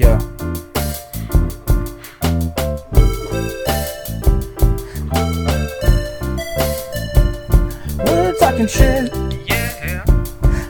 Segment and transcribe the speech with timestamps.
[0.00, 0.18] Yeah.
[7.98, 9.12] We're talking shit.
[9.46, 10.02] Yeah.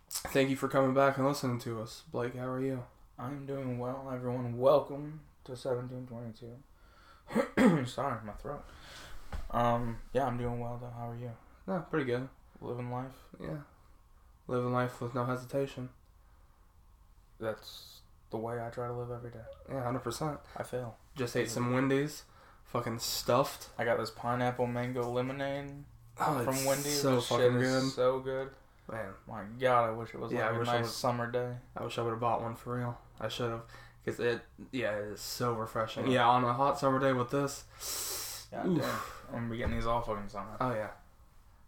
[0.10, 2.02] Thank you for coming back and listening to us.
[2.12, 2.84] Blake, how are you?
[3.20, 4.58] I'm doing well, everyone.
[4.58, 7.86] Welcome to 1722.
[7.92, 8.64] Sorry, my throat.
[9.52, 10.90] Um, yeah, I'm doing well though.
[10.98, 11.30] How are you?
[11.68, 12.28] Yeah, pretty good.
[12.60, 13.14] Living life?
[13.40, 13.60] Yeah.
[14.48, 15.90] Living life with no hesitation.
[17.40, 18.00] That's
[18.32, 19.46] the way I try to live every day.
[19.70, 20.40] Yeah, 100%.
[20.58, 20.98] I fail.
[21.16, 22.24] Just ate some Wendy's.
[22.72, 23.70] Fucking stuffed.
[23.78, 25.72] I got this pineapple mango lemonade
[26.20, 27.02] Oh, from it's Wendy's.
[27.02, 27.84] so This fucking good.
[27.92, 28.50] So good.
[28.92, 31.54] Man, My God, I wish it was Yeah, like a nice summer day.
[31.78, 32.98] I wish I would have bought one for real.
[33.20, 33.62] I should have.
[34.04, 36.08] Because it, yeah, it is so refreshing.
[36.08, 36.14] Yeah.
[36.14, 37.64] Yeah, on a hot summer day with this.
[38.66, 39.24] Oof.
[39.30, 40.58] I'm gonna be getting these all fucking summer.
[40.60, 40.90] Oh yeah.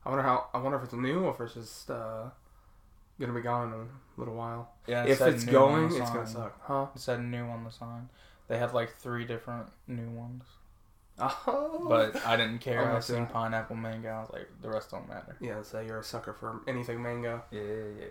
[0.06, 0.48] I wonder how.
[0.54, 2.24] I wonder if it's new or if it's just uh,
[3.20, 3.86] gonna be gone in a
[4.18, 4.72] little while.
[4.88, 6.88] Yeah, it if it's going, it's gonna suck, huh?
[6.96, 8.10] It said new on the sign.
[8.50, 10.44] They had like three different new ones,
[11.20, 11.86] Oh.
[11.88, 12.92] but I didn't care.
[12.92, 14.10] Oh, I seen pineapple mango.
[14.10, 15.38] I was like, the rest don't matter.
[15.40, 17.44] yeah, say you're a sucker for anything mango.
[17.52, 18.06] Yeah, yeah, yeah,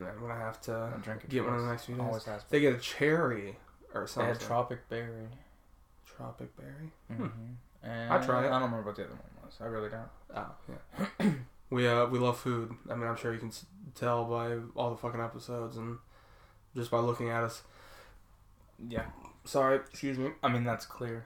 [0.00, 0.06] yeah.
[0.08, 2.26] I'm gonna have to I'll drink get one in the next few days.
[2.50, 3.56] They get a cherry
[3.94, 4.28] or They something.
[4.32, 5.28] had tropic berry.
[6.06, 6.92] Tropic berry.
[7.12, 7.26] Mm-hmm.
[7.82, 8.46] And I'd try it.
[8.46, 9.56] I don't remember what the other one was.
[9.60, 10.08] I really don't.
[10.34, 10.50] Oh
[11.20, 11.30] yeah.
[11.70, 12.72] we uh we love food.
[12.90, 13.52] I mean, I'm sure you can
[13.94, 15.98] tell by all the fucking episodes and
[16.74, 17.62] just by looking at us.
[18.88, 19.06] Yeah.
[19.44, 20.30] Sorry, excuse me.
[20.42, 21.24] I mean that's clear.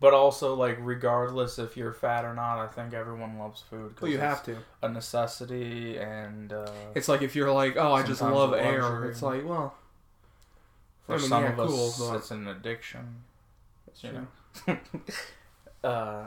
[0.00, 3.94] But also, like, regardless if you're fat or not, I think everyone loves food.
[3.94, 4.56] 'cause Well, you have to.
[4.82, 9.04] a necessity, and uh, It's like if you're like, oh, I just love air.
[9.06, 9.74] It's like, well,
[11.06, 13.22] for I mean, some yeah, of us, but- it's an addiction.
[13.86, 14.10] it's You
[14.66, 14.76] true.
[15.84, 15.88] know.
[15.88, 16.26] uh,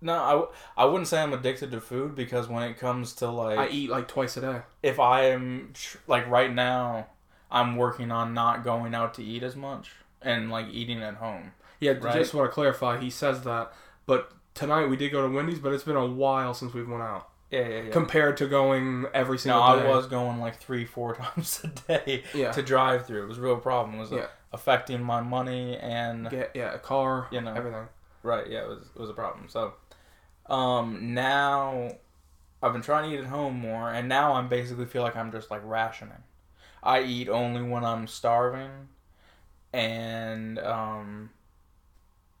[0.00, 3.28] no, I, w- I wouldn't say I'm addicted to food because when it comes to
[3.30, 4.60] like, I eat like twice a day.
[4.82, 7.06] if I am tr- like right now,
[7.50, 9.92] I'm working on not going out to eat as much
[10.22, 11.52] and like eating at home.
[11.80, 12.14] Yeah, Right.
[12.14, 12.98] just want to clarify.
[12.98, 13.72] He says that,
[14.06, 17.02] but tonight we did go to Wendy's, but it's been a while since we've went
[17.02, 17.90] out Yeah, yeah, yeah.
[17.90, 21.68] compared to going every single no, single I was going like three, four times a
[21.68, 22.52] day Yeah.
[22.52, 23.24] to drive through.
[23.24, 23.96] It was a real problem.
[23.96, 24.26] It was uh, Yeah.
[24.52, 27.52] affecting my money and Get yeah, a car, You know.
[27.54, 27.88] everything.
[28.22, 29.48] Right, yeah, it was it was a problem.
[29.48, 29.74] So
[30.46, 31.90] um now
[32.62, 35.30] I've been trying to eat at home more and now I'm basically feel like I'm
[35.30, 36.22] just like rationing.
[36.82, 38.88] I eat only when I'm starving
[39.72, 41.30] and um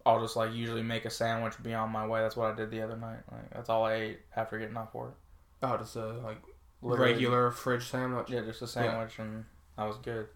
[0.06, 2.20] I'll just like usually make a sandwich be on my way.
[2.22, 3.18] That's what I did the other night.
[3.30, 5.16] Like that's all I ate after getting off work.
[5.62, 6.38] Oh, just a like
[6.80, 8.30] Literally- regular fridge sandwich.
[8.30, 9.44] Yeah, just a sandwich and
[9.76, 10.28] I was good.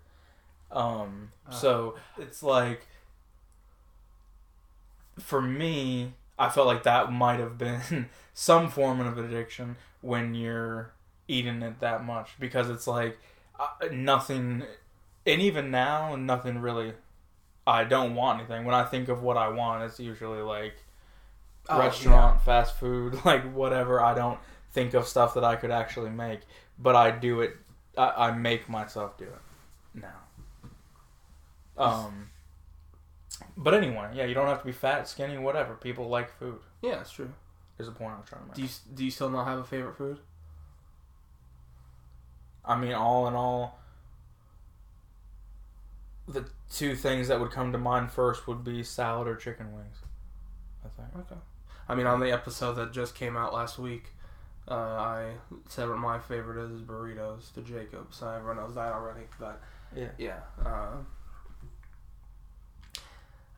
[0.72, 1.52] Um Uh.
[1.52, 2.86] so it's like
[5.18, 10.92] for me, I felt like that might have been some form of addiction when you're
[11.28, 13.18] eating it that much because it's like
[13.58, 14.64] uh, nothing
[15.26, 16.94] and even now nothing really
[17.70, 18.64] I don't want anything.
[18.64, 20.74] When I think of what I want, it's usually like
[21.68, 24.02] Oh, restaurant, fast food, like whatever.
[24.02, 24.38] I don't
[24.72, 26.40] think of stuff that I could actually make,
[26.78, 27.56] but I do it.
[27.96, 29.40] I, I make myself do it
[29.94, 30.68] now.
[31.76, 32.30] Um.
[33.56, 35.74] But anyway, yeah, you don't have to be fat, skinny, whatever.
[35.74, 36.58] People like food.
[36.82, 37.32] Yeah, that's true.
[37.78, 38.56] Is the point I'm trying to make.
[38.56, 40.18] Do you do you still not have a favorite food?
[42.64, 43.79] I mean, all in all,
[46.32, 49.96] the two things that would come to mind first would be salad or chicken wings.
[50.84, 51.26] I think.
[51.26, 51.40] Okay.
[51.88, 54.04] I mean, on the episode that just came out last week,
[54.68, 55.32] uh, I
[55.68, 58.08] said what my favorite is burritos to Jacob.
[58.14, 59.26] So everyone knows that already.
[59.38, 59.60] But
[59.94, 60.08] Yeah.
[60.18, 60.96] yeah, uh,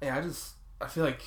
[0.01, 0.17] yeah.
[0.19, 1.23] I just I feel like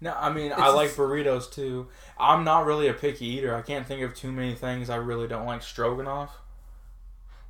[0.00, 1.88] No, I mean I like burritos too.
[2.18, 3.54] I'm not really a picky eater.
[3.54, 5.62] I can't think of too many things I really don't like.
[5.62, 6.30] Stroganoff.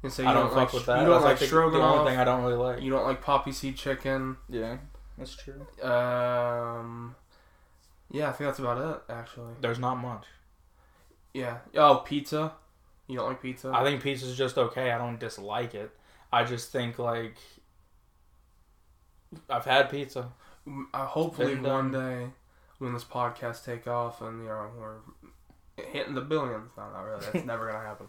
[0.02, 1.00] You say you I don't, like fuck with that.
[1.00, 2.82] you don't That's like the- The only thing I don't really like.
[2.82, 4.36] You don't like poppy seed chicken.
[4.48, 4.76] Yeah,
[5.18, 5.66] that's true.
[5.82, 7.14] Um,
[8.10, 9.12] yeah, I think that's about it.
[9.12, 10.24] Actually, There's not much.
[11.34, 11.58] yeah.
[11.76, 12.52] Oh, pizza.
[13.08, 13.70] You don't like pizza?
[13.74, 14.90] I think pizza's just okay.
[14.90, 15.90] I don't dislike it.
[16.32, 17.36] I just think like
[19.48, 20.32] I've had pizza.
[20.66, 21.92] M- uh, hopefully one done.
[21.92, 22.26] day
[22.78, 26.70] when this podcast take off and you know we're hitting the billions.
[26.76, 27.24] No, not really.
[27.32, 28.06] That's never gonna happen.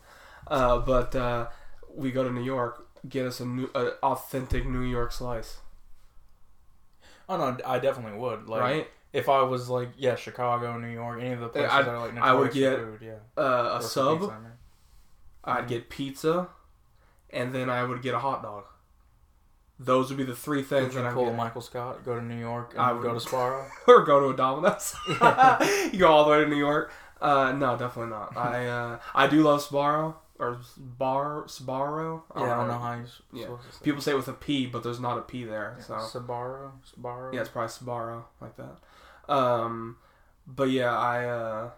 [0.47, 1.47] Uh, but uh,
[1.97, 5.57] we go to New York, get us a new, a authentic New York slice,
[7.29, 8.47] Oh no, I definitely would.
[8.47, 8.87] Like right?
[9.13, 12.07] If I was like, yeah, Chicago, New York, any of the places I'd- that are
[12.07, 13.15] like I would get food, yeah.
[13.41, 14.19] Uh, a sub.
[14.19, 14.51] pizza, I mean.
[15.43, 16.47] I'd get pizza,
[17.29, 18.65] and then I would get a hot dog.
[19.79, 21.31] Those would be the three Would things you that I'm pull.
[21.33, 23.67] Michael Scott, go to New York, and I go to Sparrow?
[23.87, 24.95] or go to a Domino's.
[25.93, 26.91] you go all the way to New York.
[27.21, 28.35] Uh, no, definitely not.
[28.37, 32.21] I uh, I do love Sbarro or Bar Sbarro.
[32.35, 33.47] yeah, I don't know how you Yeah.
[33.83, 35.77] People say it with a P, but there's not a P there.
[35.79, 35.83] it.
[35.83, 36.71] So Sbarro?
[36.99, 37.33] Sbarro?
[37.33, 38.77] yeah, it's probably Sbarro like that.
[39.33, 39.97] Um,
[40.45, 41.69] but yeah, I uh,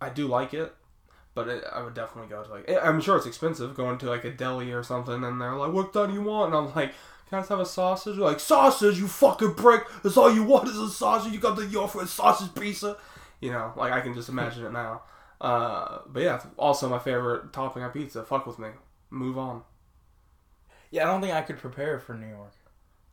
[0.00, 0.74] I do like it.
[1.34, 4.24] But it, I would definitely go to like I'm sure it's expensive going to like
[4.24, 6.92] a deli or something, and they're like, "What do you want?" And I'm like,
[7.28, 9.82] "Can I just have a sausage?" They're like, "Sausage, you fucking prick!
[10.04, 11.32] That's all you want is a sausage.
[11.32, 12.98] You got the offer a sausage pizza."
[13.40, 15.02] You know, like I can just imagine it now.
[15.44, 18.22] Uh, but yeah, also my favorite topping on pizza.
[18.24, 18.68] Fuck with me.
[19.10, 19.62] Move on.
[20.90, 22.52] Yeah, I don't think I could prepare for New York.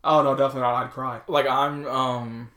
[0.04, 0.86] Oh no, definitely not.
[0.86, 1.22] I'd cry.
[1.28, 2.52] Like I'm um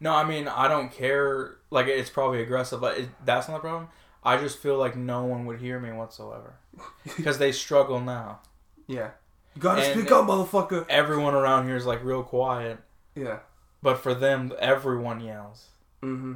[0.00, 3.60] no, I mean I don't care like it's probably aggressive, but it, that's not the
[3.60, 3.88] problem.
[4.22, 6.56] I just feel like no one would hear me whatsoever
[7.16, 8.40] because they struggle now.
[8.86, 9.10] Yeah.
[9.54, 10.84] You gotta And- speak up, motherfucker.
[10.88, 12.78] Everyone around here is like real quiet,
[13.14, 13.38] Yeah.
[13.82, 15.68] but for them everyone yells.
[16.02, 16.34] Mm-hmm.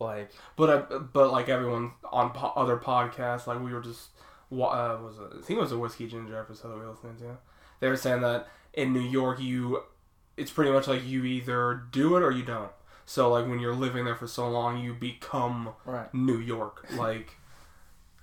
[0.00, 4.08] Like But uh, but like everyone on po- other podcasts, like we were just
[4.48, 6.90] wa- uh, was it, I think it was a whiskey ginger episode that we were
[6.90, 7.36] listening to.
[7.80, 9.82] They were saying that in New York, you
[10.36, 12.70] it's pretty much like you either do it or you don't.
[13.04, 16.12] So like when you're living there for so long, you become right.
[16.14, 16.86] New York.
[16.96, 17.36] Like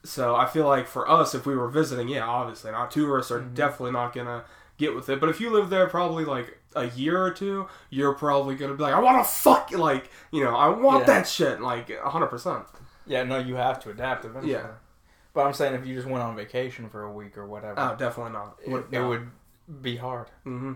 [0.03, 3.41] so, I feel like for us, if we were visiting, yeah, obviously not tourists are
[3.41, 3.53] Mhm.
[3.53, 4.45] definitely not gonna
[4.77, 5.19] get with it.
[5.19, 8.83] But if you live there probably like a year or two, you're probably gonna be
[8.83, 11.05] like, I want to fuck, like you know, I want Yeah.
[11.13, 12.63] that shit, like hundred percent.
[13.05, 14.53] Yeah, no, you have to adapt eventually.
[14.53, 14.67] Yeah.
[15.33, 17.95] But I'm saying if you just went on vacation for a week or whatever, Oh,
[17.95, 18.57] definitely not.
[18.65, 19.29] it, it would
[19.81, 20.27] be hard.
[20.43, 20.73] hmm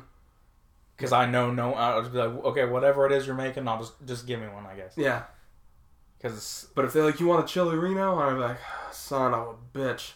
[0.95, 3.80] Because I know no, I'll just be like, okay, whatever it is you're making, I'll
[3.80, 4.94] just just give me one, I guess.
[4.95, 5.24] Yeah,
[6.18, 8.57] Because but if they're like, you want a chili Reno, I'd be like,
[8.92, 10.12] son of a bitch,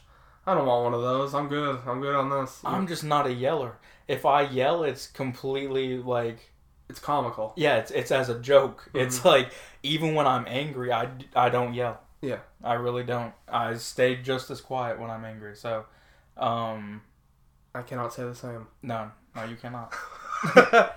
[0.45, 1.33] I don't want one of those.
[1.33, 1.79] I'm good.
[1.87, 2.61] I'm good on this.
[2.63, 3.77] I'm just not a yeller.
[4.07, 6.51] If I yell, it's completely like,
[6.89, 7.53] It's comical.
[7.55, 8.85] yeah, it's it's as a joke.
[8.89, 8.99] Mm-hmm.
[8.99, 9.51] It's like
[9.83, 11.99] even when I'm angry, I, I don't yell.
[12.21, 12.39] Yeah.
[12.63, 13.33] I really don't.
[13.47, 15.55] I stay just as quiet when I'm angry.
[15.55, 15.85] So,
[16.37, 17.01] um,
[17.75, 18.67] I cannot say the same.
[18.81, 19.93] no, no, you cannot.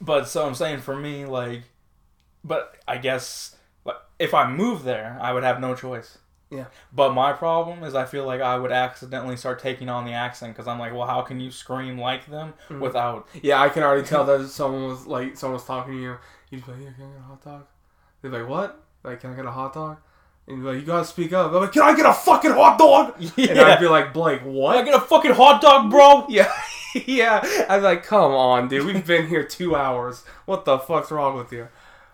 [0.00, 1.62] But so I'm saying for me, like,
[2.44, 6.18] but I guess like if I move there, I would have no choice.
[6.50, 6.66] Yeah.
[6.92, 10.54] But my problem is I feel like I would accidentally start taking on the accent
[10.54, 12.80] because I'm like, well, how can you scream like them Mhm.
[12.80, 13.26] without?
[13.42, 16.16] Yeah, I can already tell that someone was like someone was talking to you.
[16.50, 17.66] You'd be like, "Yeah, can I get a hot dog?"
[18.22, 18.80] They'd be like, "What?
[19.02, 19.96] Like, can I get a hot dog?"
[20.46, 22.52] And you'd be like, "You gotta speak up." I'm like, "Can I get a fucking
[22.52, 24.76] hot dog?" And I'd be like, "Blake, what?
[24.76, 26.26] I get a fucking hot dog, bro.
[26.30, 26.52] Yeah,
[26.94, 27.66] yeah.
[27.68, 28.86] I'd be like, "Come on, dude.
[28.86, 30.24] We've been here two hours.
[30.44, 31.66] What the fuck's wrong with you?"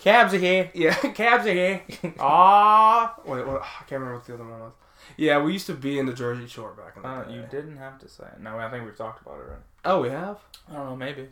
[0.02, 0.70] Cabs are here.
[0.74, 1.82] Yeah, cabs are here.
[2.18, 3.62] Ah, wait, what?
[3.62, 4.72] I can't remember what the other one was.
[5.16, 7.34] Yeah, we used to be in the Jersey Shore back in the Uh, day.
[7.34, 8.40] you didn't have to say it.
[8.40, 9.62] No, I think we've talked about it already.
[9.84, 10.38] Oh, we have.
[10.70, 11.28] I don't know, maybe.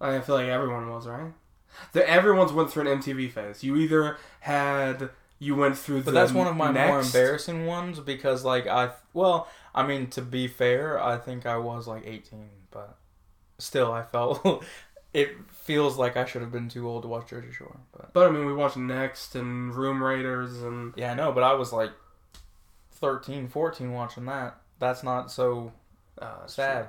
[0.00, 1.32] I feel like everyone was right.
[1.92, 3.62] The, everyone's went through an MTV phase.
[3.62, 8.00] You either had you went through But the that's one of my more embarrassing ones
[8.00, 12.48] because, like, I well, I mean, to be fair, I think I was like 18,
[12.70, 12.96] but
[13.58, 14.64] still, I felt
[15.14, 15.30] it
[15.70, 17.78] feels like I should have been too old to watch Jersey Shore.
[17.92, 21.44] But But I mean, we watched Next and Room Raiders and yeah, I know, but
[21.44, 21.92] I was like
[22.92, 24.60] 13, 14 watching that.
[24.80, 25.72] That's not so
[26.20, 26.88] uh, sad.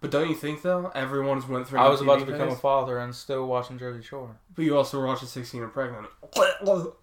[0.00, 1.80] But don't you think though, everyone's went through.
[1.80, 4.36] I was about to MTV become a father and still watching Jersey Shore.
[4.54, 6.06] But you also were watching Sixteen and Pregnant.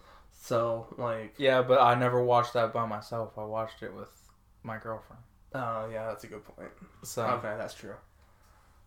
[0.44, 3.38] So like, Yeah, but I never watched that by myself.
[3.38, 4.10] I watched it with
[4.63, 5.22] my girlfriend.
[5.54, 6.72] oh yeah, that's a good point.
[7.04, 7.94] So, Okay, that's true.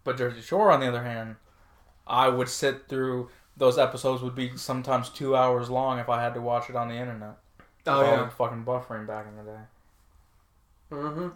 [0.02, 1.36] but Jersey Shore, on the other hand,
[2.06, 4.22] I would sit through those episodes.
[4.22, 7.36] Would be sometimes two hours long if I had to watch it on the internet.
[7.86, 8.28] Oh yeah.
[8.28, 9.58] fucking buffering back in the day.
[10.90, 11.28] Mm-hmm.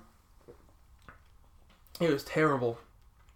[2.00, 2.78] It was terrible.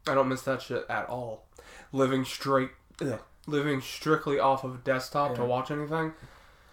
[0.06, 1.46] I don't miss that shit at all.
[1.92, 2.70] Living straight,
[3.00, 6.12] ugh, living strictly off of desktop to watch anything.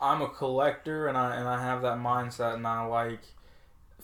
[0.01, 3.21] I'm a collector, and I and I have that mindset, and I like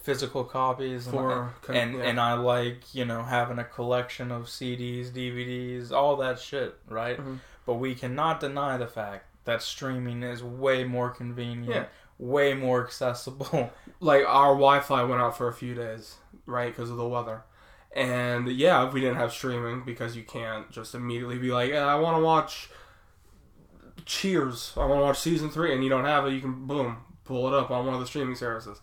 [0.05, 2.03] physical copies, and For and, yeah.
[2.03, 7.17] and I like you know having a collection of CDs, DVDs, all that shit, right?
[7.19, 7.39] Mhm.
[7.65, 11.85] But we cannot deny the fact that streaming is way more convenient, Yeah.
[12.19, 13.71] way more accessible.
[13.99, 17.43] like our Wi-Fi went out for a few days, right, because of the weather.
[17.91, 21.85] And yeah, if we didn't have streaming because you can't just immediately be like, "Yeah,
[21.85, 22.69] I want to watch
[24.05, 24.73] Cheers.
[24.75, 26.31] I want to watch season three, and you don't have it.
[26.33, 28.79] You can boom pull it up on one of the streaming services.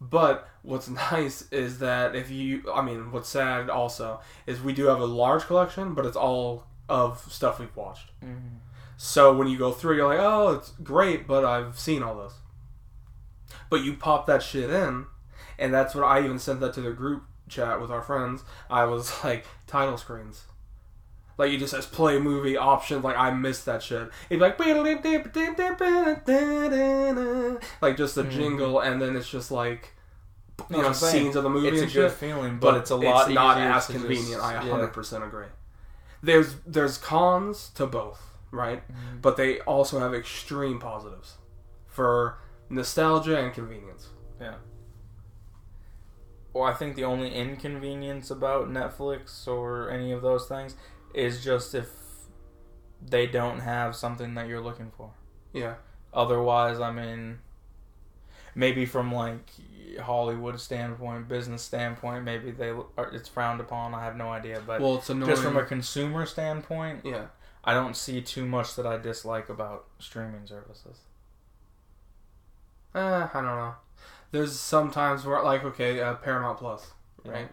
[0.00, 4.86] But what's nice is that if you, I mean, what's sad also is we do
[4.86, 8.10] have a large collection, but it's all of stuff we've watched.
[8.22, 8.58] Mhm.
[8.96, 12.34] So when you go through, you're like, oh, it's great, but I've seen all this.
[13.68, 15.06] But you pop that shit in,
[15.58, 18.42] and that's what I even sent that to the group chat with our friends.
[18.70, 20.44] I was like, title screens.
[21.38, 23.04] Like it just says play movie options.
[23.04, 24.10] Like I missed that shit.
[24.30, 24.58] It's like
[27.82, 28.30] like just a Mhm.
[28.30, 29.92] jingle, and then it's just like
[30.58, 32.58] you No, know I'm saying, scenes of the movie It's a and good shit feeling,
[32.58, 33.30] but, it's a lot.
[33.30, 34.28] not as convenient.
[34.40, 34.70] just- I yeah.
[34.72, 35.46] 100% agree.
[36.22, 38.82] There's there's cons to both, right?
[38.88, 39.20] Mhm.
[39.20, 41.36] But they also have extreme positives
[41.86, 42.38] for
[42.70, 44.08] nostalgia and convenience.
[44.40, 44.54] Yeah.
[46.54, 50.74] Well, I think the only inconvenience about Netflix or any of those things
[51.16, 51.88] is just if
[53.00, 55.10] they don't have something that you're looking for.
[55.52, 55.74] Yeah,
[56.12, 57.40] Otherwise, I mean,
[58.54, 59.50] maybe from like
[60.00, 63.94] Hollywood standpoint, business standpoint, maybe they are, it's frowned upon.
[63.94, 65.30] I have no idea, but well, it's annoying.
[65.30, 67.26] just from a consumer standpoint, yeah,
[67.64, 71.00] I don't see too much that I dislike about streaming services.
[72.94, 73.74] uh, I don't know.
[74.32, 76.92] There's sometimes where like okay, uh, Paramount Plus,
[77.24, 77.50] right?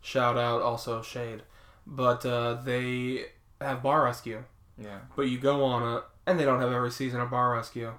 [0.00, 1.42] Shout out also Shade,
[1.86, 3.26] but uh, they
[3.60, 4.42] have Bar Rescue.
[4.78, 4.98] Yeah.
[5.14, 7.92] But you go on it, and they don't have every season of Bar Rescue,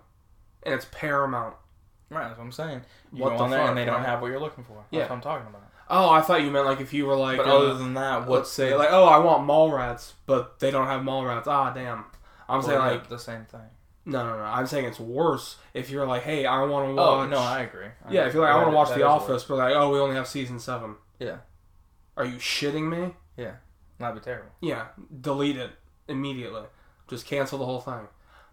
[0.64, 1.56] and it's Paramount.
[2.10, 2.82] Right, that's what I'm saying.
[3.12, 4.06] You What go the on there fuck, and they don't right?
[4.06, 4.76] have what you're looking for.
[4.76, 5.02] That's Yeah.
[5.04, 5.64] what I'm talking about.
[5.90, 8.20] Oh, I thought you meant like if you were like, but uh, other than that,
[8.20, 11.48] let's what's say like, oh, I want Mallrats, but they don't have Mallrats.
[11.48, 12.06] Ah, damn.
[12.50, 13.62] I'm well, saying like, the same thing.
[14.06, 14.44] no, no, no.
[14.44, 17.06] I'm saying it's worse if you're like, hey, I want to watch.
[17.08, 17.30] Oh watch.
[17.30, 17.86] no, I agree.
[18.06, 18.28] I yeah, agree.
[18.30, 19.44] if you're like, I want to watch The Office, worse.
[19.46, 20.96] but like, oh, we only have season seven.
[21.20, 21.38] Yeah.
[22.18, 23.14] Are you shitting me?
[24.00, 24.52] That'd be terrible.
[24.62, 24.88] Yeah,
[25.22, 25.72] delete it
[26.08, 26.64] immediately.
[27.08, 28.08] Just cancel the whole thing.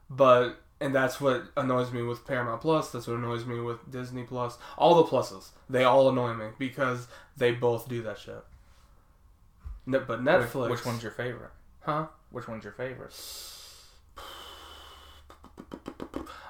[0.09, 2.91] But and that's what annoys me with Paramount Plus.
[2.91, 4.59] That's what annoys me with Disney Plus.
[4.77, 8.45] All the pluses, they all annoy me because they both do that shit.
[9.87, 11.51] But Netflix, Which, which one's your favorite?
[11.81, 12.07] Huh?
[12.31, 13.13] Which one's your favorite?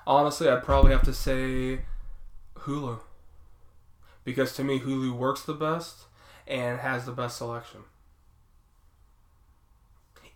[0.07, 1.81] Honestly, I'd probably have to say
[2.57, 3.01] Hulu.
[4.25, 6.05] Because to me, Hulu works the best
[6.47, 7.81] and has the best selection.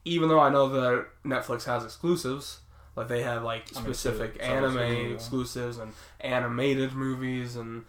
[0.09, 2.61] Even though I know that Netflix has exclusives,
[2.97, 7.85] like they have like I mean, specific so does anime exclusives and animated movies, and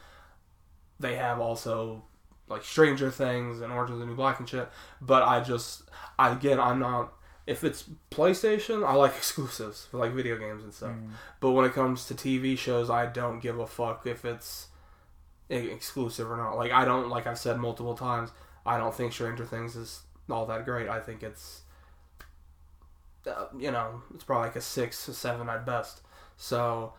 [0.99, 2.03] they have also
[2.49, 4.67] like Stranger Things and Orange is the New Black and shit.
[4.99, 5.83] But I just,
[6.17, 7.13] I, again, I'm not.
[7.47, 10.91] If it's PlayStation, I like exclusives for like video games and stuff.
[10.91, 11.11] Mm.
[11.39, 14.67] But when it comes to TV shows, I don't give a fuck if it's
[15.49, 16.57] exclusive or not.
[16.57, 18.31] Like I don't, like I've said multiple times,
[18.65, 20.89] I don't think Stranger Things is all that great.
[20.89, 21.61] I think it's,
[23.27, 26.01] uh, you know, it's probably like a six, a seven at best.
[26.37, 26.93] So,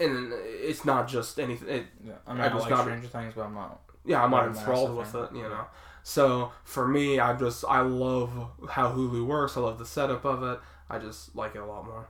[0.00, 1.68] and it's not just anything.
[1.68, 3.80] It, Yeah, I mean, I I, like not- Stranger Things, but I'm not.
[4.04, 5.24] yeah, I'm not enthralled with fan.
[5.24, 5.66] it, you know.
[6.02, 8.30] So for me, I just I love
[8.70, 9.56] how Hulu works.
[9.56, 10.58] I love the setup of it.
[10.90, 12.08] I just like it a lot more.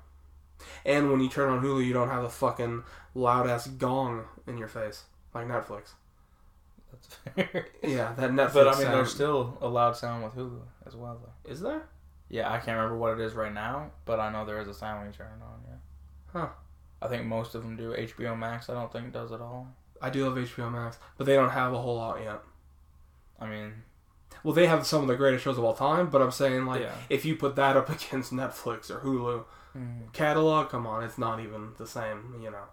[0.87, 4.57] And when you turn on Hulu, you don't have a fucking loud ass gong in
[4.57, 5.05] your face
[5.35, 5.91] like Netflix.
[6.91, 7.07] That's
[7.53, 7.67] fair.
[7.83, 8.53] Yeah, that Netflix.
[8.55, 11.51] but I mean, sound- there's still a loud sound with Hulu as well, though.
[11.51, 11.83] is there?
[12.29, 14.71] Yeah, I can't remember what it is right now, but I know there is a
[14.71, 15.61] you turn it on.
[15.69, 15.75] Yeah.
[16.33, 16.49] Huh.
[17.03, 17.93] I think most of them do.
[17.93, 19.69] HBO Max, I don't think does it all.
[20.01, 22.41] I do love HBO Max, but they don't have a whole lot yet.
[23.39, 23.83] I mean,
[24.45, 26.81] Well, they have some of the greatest shows of all time, but I'm saying like
[26.83, 26.95] Yeah.
[27.11, 29.45] if you put that up against Netflix or Hulu
[29.77, 32.65] mm, catalog, come on, it's not even the same, you know.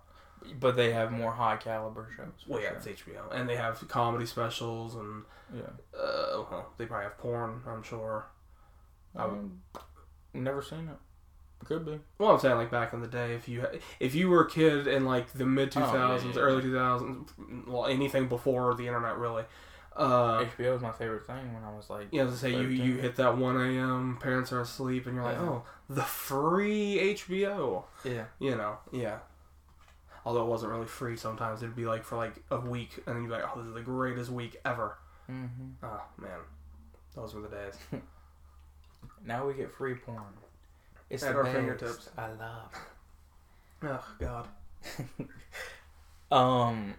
[0.60, 2.46] but they have more high caliber shows.
[2.48, 2.78] Well, yeah, sure.
[2.78, 5.62] it's HBO, and they have comedy specials and yeah.
[5.94, 7.62] uh, well, they probably have porn.
[7.68, 8.26] I'm sure.
[9.20, 9.62] I would- Um,
[10.34, 10.98] never seen it.
[11.66, 12.00] Could be.
[12.18, 13.66] Well, I'm saying like back in the day, if you
[14.00, 17.68] if you were a kid in like the mid Oh, yeah, 2000s, yeah, early 2000s,
[17.68, 19.44] well, anything before the internet really.
[19.96, 22.08] Uh, HBO was my favorite thing when I was like.
[22.14, 22.86] you know, to say you 13.
[22.86, 24.18] you hit that 1 a.m.
[24.22, 25.44] parents are asleep and you're like, Yeah.
[25.50, 27.84] oh, the free HBO.
[28.06, 28.26] Yeah.
[28.40, 29.18] You know, yeah.
[30.26, 33.24] Although it wasn't really free, sometimes it'd be like for like a week, and then
[33.24, 34.98] you'd be like, oh, this is the greatest week ever.
[35.28, 35.46] hmm
[35.84, 36.40] Oh man,
[37.16, 37.74] those were the days.
[39.26, 40.24] Now we get free porn.
[41.10, 41.56] It's At our best.
[41.56, 42.10] fingertips.
[42.18, 42.74] I love.
[43.84, 44.48] Oh god.
[46.32, 46.94] Um.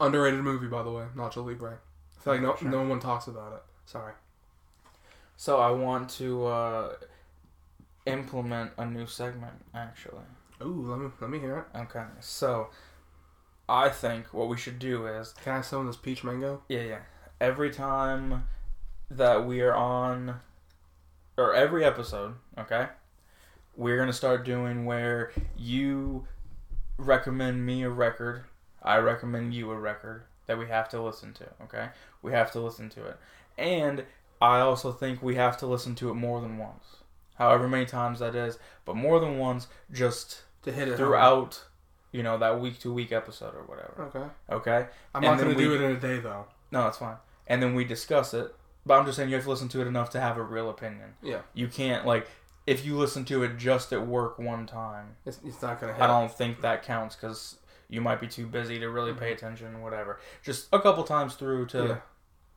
[0.00, 1.78] Underrated movie, by the way, Nacho Libre.
[2.18, 2.68] I feel like no Sure.
[2.68, 3.62] no one talks about it.
[3.86, 4.12] Sorry.
[5.36, 6.92] So I want to uh,
[8.06, 9.64] implement a new segment.
[9.74, 10.22] Actually.
[10.62, 11.78] Ooh, let me let me hear it.
[11.78, 12.04] Okay.
[12.20, 12.70] So
[13.68, 16.62] I think what we should do is Can I of this peach mango?
[16.68, 16.98] Yeah, yeah.
[17.40, 18.48] Every time
[19.10, 20.40] that we are on,
[21.38, 22.88] or every episode, okay,
[23.76, 26.26] we're gonna start doing where you
[26.98, 28.44] recommend me a record,
[28.82, 31.46] I recommend you a record that we have to listen to.
[31.62, 31.88] Okay,
[32.22, 33.16] we have to listen to it,
[33.56, 34.04] and
[34.40, 36.96] I also think we have to listen to it more than once.
[37.38, 41.64] however many times that is, but more than once, just To hit it throughout,
[42.12, 44.10] you know, that week to week episode or whatever.
[44.14, 44.26] Okay.
[44.50, 44.88] Okay?
[45.14, 46.46] I'm And not going to do it in a day though.
[46.70, 47.16] No, that's fine.
[47.46, 48.54] And then we discuss it.
[48.88, 50.70] But I'm just saying you have to listen to it enough to have a real
[50.70, 51.12] opinion.
[51.22, 51.42] Yeah.
[51.52, 52.26] You can't, like,
[52.66, 56.00] if you listen to it just at work one time, It's, it's not to hit.
[56.00, 57.58] I don't think that counts because
[57.90, 59.34] you might be too busy to really pay mm-hmm.
[59.34, 60.18] attention, whatever.
[60.42, 61.96] Just a couple times through to Yeah.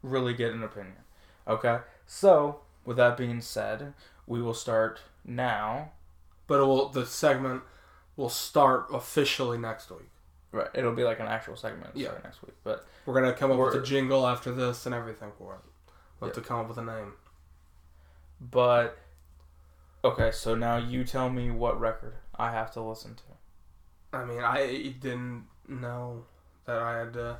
[0.03, 1.03] really get an opinion.
[1.45, 1.79] Okay?
[2.05, 3.93] So, with that being said,
[4.25, 5.91] we will start now.
[6.47, 7.63] But it will, the segment
[8.15, 10.09] will start officially next week.
[10.53, 10.69] Right.
[10.73, 12.11] It'll be like an actual segment Yeah.
[12.23, 12.55] next week.
[12.63, 15.70] But We're going to come up with a jingle after this and everything for it.
[16.21, 17.13] We'll have to come up with a name.
[18.39, 18.97] but
[20.03, 24.17] okay, so now you tell me what record I have to listen to.
[24.17, 26.25] I mean, I didn't know
[26.65, 27.37] that I had to.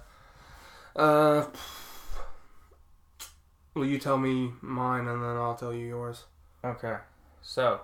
[0.96, 1.46] Uh,
[3.76, 6.26] well, you tell me mine, and then I'll tell you yours.
[6.64, 6.98] Okay.
[7.42, 7.82] So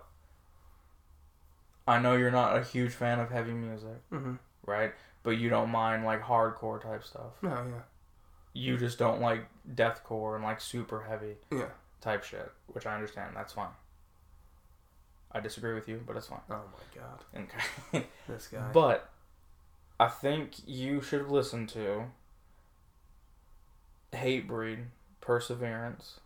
[1.88, 4.36] I know you're not a huge fan of heavy music, Mm-hmm.
[4.66, 4.94] right?
[5.24, 7.34] But you don't mind like hardcore type stuff.
[7.42, 7.82] No, yeah,
[8.58, 9.46] You just don't like
[9.76, 11.66] deathcore and like super heavy yeah.
[12.02, 13.36] type shit, which I understand.
[13.36, 13.70] That's fine.
[15.32, 16.40] I disagree with you, but it's fine.
[16.50, 17.48] Oh my god,
[17.94, 18.08] Okay.
[18.28, 18.70] this guy.
[18.74, 19.10] but
[20.00, 22.06] I think you should listen to
[24.14, 24.86] Hatebreed
[25.22, 26.20] Perseverance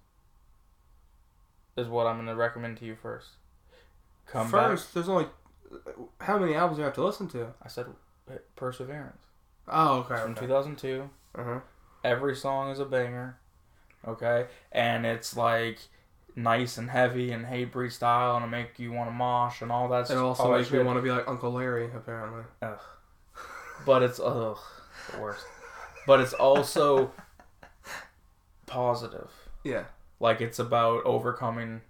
[1.75, 3.29] is what I'm going to recommend to you first.
[4.27, 5.25] Come First, there's only
[6.19, 7.47] how many albums do you have to listen to?
[7.61, 7.88] I said
[8.55, 9.21] Perseverance
[9.67, 10.21] Oh, okay.
[10.21, 10.41] from okay.
[10.41, 11.09] 2002.
[11.35, 11.59] Uh-huh.
[12.03, 13.38] Every song is a banger.
[14.08, 14.48] Okay?
[14.72, 15.79] And it's like
[16.36, 19.88] nice and heavy and Hatebreed style and it make you want to mosh and all
[19.89, 20.17] that stuff.
[20.17, 22.43] It also makes me want to be like Uncle Larry, apparently.
[22.62, 22.79] Ugh.
[23.86, 24.58] But it's ugh
[25.12, 25.46] the worst.
[26.08, 27.12] But it's also
[28.65, 29.29] positive.
[29.63, 29.86] Yeah.
[30.20, 31.81] Like it's about overcoming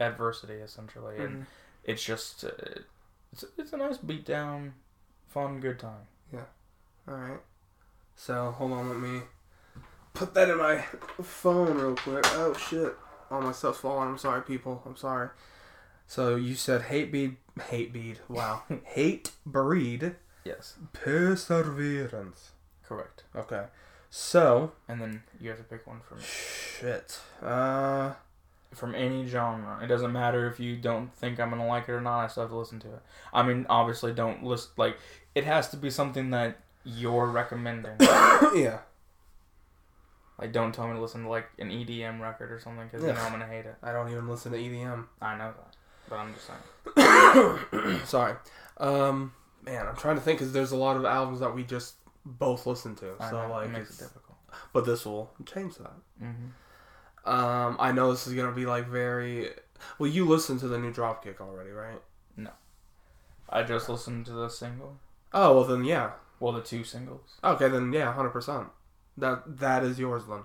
[0.00, 1.46] adversity essentially, and Mhm.
[1.84, 2.50] it's just uh,
[3.32, 4.74] it's it's a nice beat down,
[5.28, 6.06] fun, good time.
[6.32, 6.44] Yeah.
[7.08, 7.40] All right.
[8.20, 9.20] So hold on, let me
[10.12, 10.78] put that in my
[11.22, 12.24] phone real quick.
[12.32, 12.94] Oh shit!
[13.30, 14.08] All my stuff's falling.
[14.08, 14.82] I'm sorry, people.
[14.84, 15.28] I'm sorry.
[16.08, 17.36] So you said hate bead,
[17.70, 18.18] hate bead.
[18.28, 22.50] Wow, hate breed, Yes, perseverance.
[22.82, 23.22] correct.
[23.36, 23.66] Okay.
[24.10, 27.20] So And then you have to pick one from shit.
[27.42, 28.14] Uh,
[28.74, 29.78] from any genre.
[29.82, 32.24] It doesn't matter if you don't think I'm gonna like it or not.
[32.24, 33.02] I still have to listen to it.
[33.32, 34.98] I mean, obviously, don't list like
[35.36, 37.92] it has to be something that you're recommending.
[38.00, 38.78] yeah.
[40.38, 43.12] like, don't tell me to listen to like an EDM record or something because you
[43.12, 43.74] know I'm gonna hate it.
[43.82, 45.04] I don't even listen to EDM.
[45.20, 45.76] I know that,
[46.08, 48.00] but I'm just saying.
[48.06, 48.34] Sorry.
[48.78, 49.32] Um,
[49.64, 52.66] man, I'm trying to think because there's a lot of albums that we just both
[52.66, 53.14] listen to.
[53.18, 54.38] I So know, like, it makes it it's- difficult.
[54.72, 55.92] but this will change that.
[56.20, 56.48] hmm
[57.28, 59.50] Um, I know this is gonna be like very.
[59.98, 62.00] Well, you listened to the new Dropkick already, right?
[62.36, 62.50] No,
[63.50, 64.96] I just listened to the single.
[65.34, 66.12] Oh well, then yeah.
[66.40, 67.38] Well, the two singles.
[67.42, 68.68] Okay, then yeah, hundred percent.
[69.16, 70.42] That that is yours then.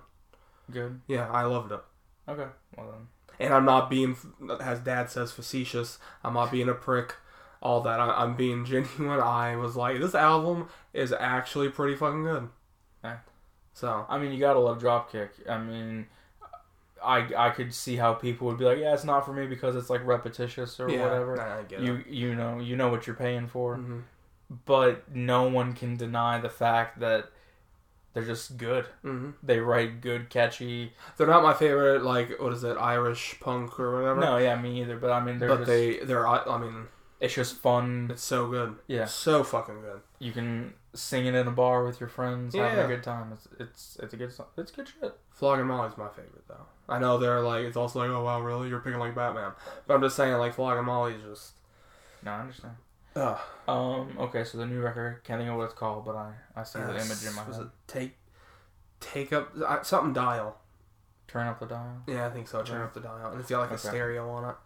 [0.70, 1.00] Good.
[1.06, 1.80] Yeah, I loved it,
[2.28, 2.46] Okay.
[2.76, 3.06] Well then.
[3.38, 4.16] and I'm not being,
[4.60, 5.98] as Dad says, facetious.
[6.24, 7.14] I'm not being a prick.
[7.62, 9.20] All that I, I'm being genuine.
[9.20, 12.48] I was like, this album is actually pretty fucking good.
[13.02, 13.18] Yeah.
[13.74, 15.30] So I mean, you gotta love Dropkick.
[15.48, 16.06] I mean,
[17.04, 19.76] I I could see how people would be like, yeah, it's not for me because
[19.76, 21.40] it's like repetitious or yeah, whatever.
[21.40, 22.06] I get You it.
[22.06, 24.00] you know you know what you're paying for, hmm
[24.64, 27.30] but no one can deny the fact that
[28.12, 28.86] they're just good.
[29.02, 30.92] hmm They write good, catchy.
[31.16, 32.02] They're not my favorite.
[32.04, 34.20] Like what is it, Irish punk or whatever?
[34.20, 34.96] No, yeah, me either.
[34.96, 36.26] But I mean, they're but just, they they're.
[36.26, 36.86] I I mean,
[37.20, 38.08] it's just fun.
[38.12, 38.76] it's so good.
[38.86, 40.00] Yeah, So fucking good.
[40.18, 43.32] you can sing it in a bar with your friends, having a good time.
[43.32, 44.46] It's it's it's a good song.
[44.56, 45.12] It's good shit.
[45.30, 46.66] Flogging Molly's my favorite though.
[46.88, 49.52] I know they're like it's also like oh wow really you're picking like Batman,
[49.88, 51.54] but I'm just saying like Flogging Molly's just.
[52.22, 52.74] No, I understand.
[53.16, 53.38] Ugh.
[53.68, 54.16] Um.
[54.18, 55.22] Okay, so the new record.
[55.24, 57.56] Can't think of what it's called, but I I see the image in my Was
[57.56, 57.66] head.
[57.66, 58.16] it take
[59.00, 60.58] take up uh, something dial?
[61.28, 62.02] Turn up the dial.
[62.06, 62.62] Yeah, I think so.
[62.62, 62.84] Turn Okay.
[62.84, 64.56] up the dial, and it's got like a stereo on it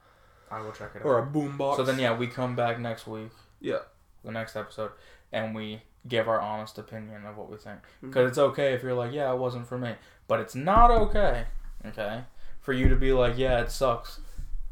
[0.50, 1.28] I will check it or out.
[1.28, 1.76] a boombox.
[1.76, 3.30] So then, yeah, we come back next week.
[3.60, 3.80] Yeah.
[4.24, 4.90] The next episode,
[5.30, 7.78] and we give our honest opinion of what we think.
[7.78, 8.08] Mm-hmm.
[8.08, 9.94] Because it's okay if you're like, yeah, it wasn't for me,
[10.26, 11.44] but it's not okay.
[11.86, 12.22] Okay,
[12.60, 14.20] for you to be like, yeah, it sucks,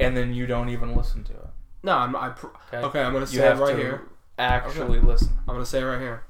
[0.01, 1.49] and then you don't even listen to it.
[1.87, 2.31] No, I'm I.
[2.31, 2.79] Pr- Okay.
[2.87, 4.03] okay, I'm gonna You say it right here.
[4.39, 5.31] actually listen.
[5.49, 6.25] I'm gonna say it right here.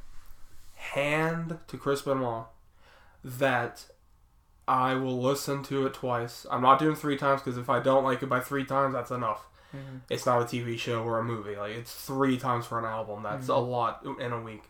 [0.74, 2.44] Hand to Chris Benoit
[3.24, 3.86] that
[4.68, 6.46] I will listen to it twice.
[6.50, 9.10] I'm not doing three times because if I don't like it by three times, that's
[9.10, 9.46] enough.
[10.08, 11.56] It's not a TV show or a movie.
[11.56, 13.22] Like it's three times for an album.
[13.22, 14.62] That's a lot in a week.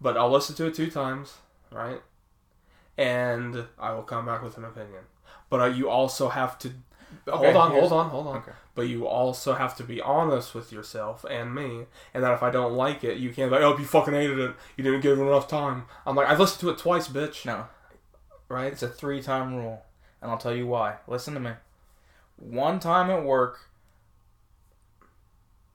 [0.00, 1.36] But I'll listen to it two times,
[1.70, 2.00] right?
[2.96, 5.02] And I will come back with an opinion.
[5.50, 6.72] But uh, you also have to
[7.28, 8.36] hold Okay, on, hold on, hold on.
[8.38, 8.52] Okay.
[8.74, 12.50] But you also have to be honest with yourself and me, and that if I
[12.50, 14.54] don't like it, you can't be like, oh, you fucking hated it.
[14.76, 15.84] You didn't give it enough time.
[16.06, 17.44] I'm like, I listened to it twice, bitch.
[17.44, 17.66] No,
[18.48, 18.72] Right?
[18.72, 19.82] it's a three time rule,
[20.22, 20.96] and I'll tell you why.
[21.06, 21.50] Listen to me.
[22.36, 23.68] One time at work.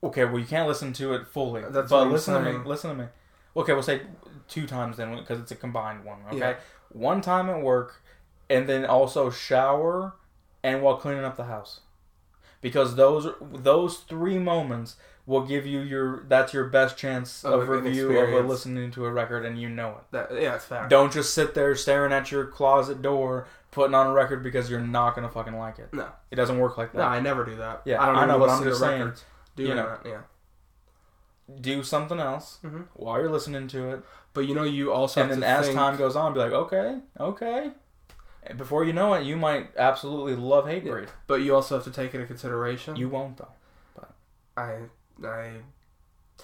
[0.02, 1.62] Okay, well you can't listen to it fully.
[1.68, 2.58] That's but listen to me.
[2.64, 3.08] Listen to me.
[3.56, 4.02] Okay, we'll say
[4.48, 6.18] two times then because it's a combined one.
[6.28, 6.54] Okay, Yeah.
[6.90, 8.02] one time at work,
[8.50, 10.14] and then also shower
[10.62, 11.80] and while cleaning up the house,
[12.60, 17.68] because those those three moments will give you your that's your best chance Of of
[17.68, 20.04] review of listening to a record and you know it.
[20.12, 20.88] That, yeah, it's fact.
[20.88, 24.80] Don't just sit there staring at your closet door, putting on a record because you're
[24.80, 25.92] not gonna fucking like it.
[25.92, 26.08] No.
[26.30, 26.98] It doesn't work like that.
[26.98, 27.82] No, I never do that.
[27.84, 29.24] Yeah, I don't I know, but I'm just saying, records
[29.56, 29.86] doing you know.
[30.02, 30.08] that.
[30.08, 30.20] Yeah.
[31.60, 32.86] Do something else Mhm.
[32.94, 35.66] while you're listening to it, But you know, you also and have then to as
[35.66, 37.70] think, time goes on, be like, okay, okay.
[38.56, 40.84] Before you know it, you might absolutely love Hate.
[40.84, 41.08] Breed.
[41.26, 42.96] But you also have to take into consideration.
[42.96, 43.48] You won't though.
[43.94, 44.14] But
[44.56, 44.78] I,
[45.24, 45.50] I.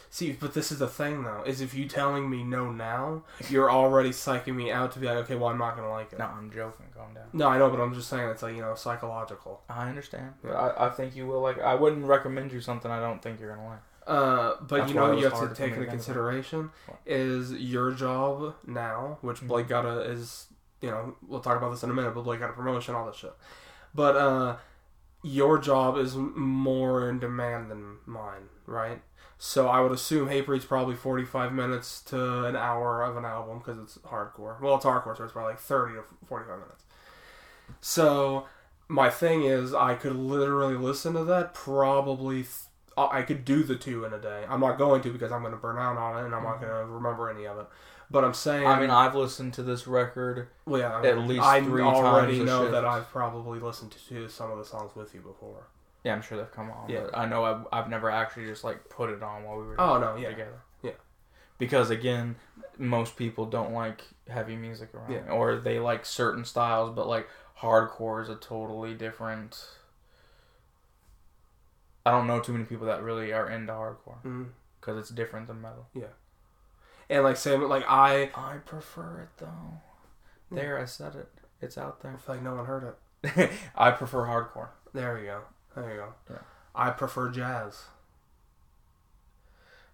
[0.09, 3.71] See, but this is the thing though: is if you telling me no now, you're
[3.71, 6.19] already psyching me out to be like, okay, well, I'm not gonna like it.
[6.19, 6.87] No, I'm joking.
[6.95, 7.25] Calm down.
[7.33, 9.62] No, I know, but I'm just saying it's like you know psychological.
[9.69, 10.35] I understand.
[10.45, 10.51] Yeah.
[10.51, 11.59] But I, I think you will like.
[11.61, 13.79] I wouldn't recommend you something I don't think you're gonna like.
[14.07, 16.71] Uh, but That's you know what you have to take into consideration
[17.07, 19.47] is your job now, which Mhm.
[19.49, 20.49] Blake got a is
[20.83, 23.07] you know we'll talk about this in a minute, but Blake got a promotion, all
[23.07, 23.33] this shit.
[23.95, 24.57] But uh,
[25.23, 29.01] your job is more in demand than mine, right?
[29.38, 33.59] So I would assume Hatebreed's probably forty five minutes to an hour of an album
[33.59, 34.61] because it's hardcore.
[34.61, 36.85] Well, it's hardcore, so it's probably like thirty to forty five minutes.
[37.81, 38.47] So
[38.88, 42.42] my thing is, I could literally listen to that probably.
[42.42, 42.55] Th-
[42.97, 44.45] I I could do the two in a day.
[44.49, 46.61] I'm not going to because I'm going to burn out on it and I'm not
[46.61, 47.66] going to remember any of it.
[48.12, 50.48] But I'm saying, I mean, I've listened to this record.
[50.66, 54.51] well, yeah, at least I three already times know that I've probably listened to some
[54.51, 55.68] of the songs with you before.
[56.05, 56.90] Yeah, I'm sure they've come on.
[56.90, 57.05] Yeah.
[57.05, 59.81] But I know I've, I've never actually just like put it on while we were
[59.81, 60.61] Oh no, yeah, together.
[60.83, 60.92] Yeah.
[61.59, 62.37] Because again,
[62.77, 65.33] most people don't like heavy music around, Yeah.
[65.33, 67.29] or they like certain styles, but like
[67.61, 69.59] hardcore is a totally different.
[72.05, 74.44] I don't know too many people that really are into hardcore mm-hmm.
[74.81, 75.87] because it's different than metal.
[77.11, 79.81] And like same like I, I prefer it though.
[80.49, 80.55] Hmm.
[80.57, 81.29] There, I said it.
[81.61, 82.19] It's out I there.
[82.19, 83.51] feel like no one heard it.
[83.77, 84.69] I prefer hardcore.
[84.93, 85.41] There you go.
[85.75, 86.09] There you go.
[86.31, 86.38] Yeah.
[86.75, 87.85] I prefer jazz.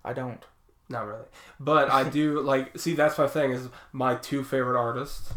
[0.05, 0.43] I don't.
[0.89, 1.27] Not really,
[1.61, 2.79] but I do like.
[2.79, 3.51] See, that's my thing.
[3.53, 5.35] Is my two favorite artists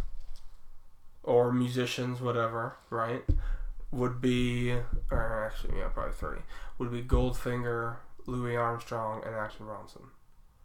[1.24, 3.24] or musicians, whatever, right?
[3.92, 4.72] Would be,
[5.12, 6.38] or actually, yeah, probably three.
[6.78, 10.04] Would be Goldfinger, Louis Armstrong, and Action Bronson.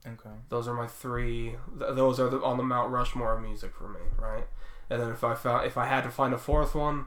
[0.07, 0.31] Okay.
[0.49, 1.57] Those are my three.
[1.79, 4.47] Th- those are the, on the Mount Rushmore of music for me, right?
[4.89, 7.07] And then if I found, if I had to find a fourth one,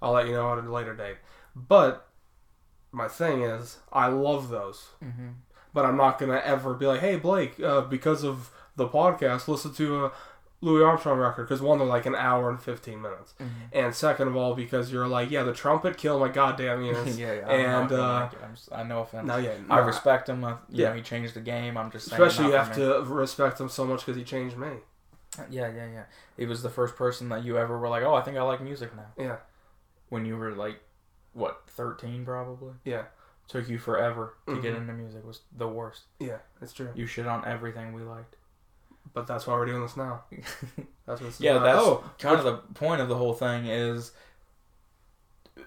[0.00, 1.16] I'll let you know at a later date.
[1.54, 2.06] But
[2.92, 5.28] my thing is, I love those Mm-hmm.
[5.74, 9.74] but I'm not gonna ever be like, "Hey Blake, uh, because of the podcast, listen
[9.74, 10.12] to a
[10.60, 13.50] Louis Armstrong record." Because one, they're like an hour and fifteen minutes, Mm-hmm.
[13.72, 17.32] and second of all, because you're like, "Yeah, the trumpet killed my goddamn ears." yeah,
[17.34, 17.48] yeah.
[17.48, 18.42] and, I'm not gonna uh, like.
[18.42, 19.26] I'm I no offense.
[19.26, 20.44] no, yeah, I respect him.
[20.44, 20.88] I, you Yeah.
[20.90, 21.76] know, he changed the game.
[21.76, 22.20] I'm just saying.
[22.22, 24.68] Especially you have to respect him so much because he changed me.
[25.50, 26.04] Yeah, yeah, yeah.
[26.36, 28.60] He was the first person that you ever were like, oh, I think I like
[28.60, 29.06] music now.
[29.16, 29.36] Yeah,
[30.08, 30.80] When you were like,
[31.34, 32.72] what, 13 probably?
[32.84, 33.04] yeah,
[33.46, 34.78] Took you forever to get Mhm.
[34.82, 35.24] into music.
[35.24, 36.02] Was the worst.
[36.18, 36.38] yeah.
[36.60, 36.90] It's true.
[36.96, 38.34] You shit on everything we liked.
[39.12, 40.22] But that's why we're doing this now.
[41.06, 43.66] That's what this is yeah, that's oh, kind of the point of the whole thing
[43.66, 44.12] is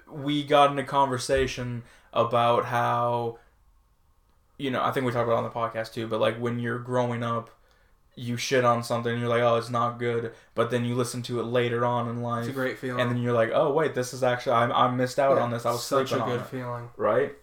[0.09, 3.39] we got into conversation about how
[4.57, 6.59] you know, I think we talked about it on the podcast too, but like when
[6.59, 7.49] you're growing up
[8.15, 11.21] you shit on something and you're like, "Oh, it's not good," but then you listen
[11.23, 13.01] to it later on in life it's a great feeling.
[13.01, 15.49] and then you're like, "Oh, wait, this is actually I, I missed out Yeah, on
[15.49, 15.65] this.
[15.65, 16.89] I was such a good on it." feeling.
[16.95, 17.33] Right?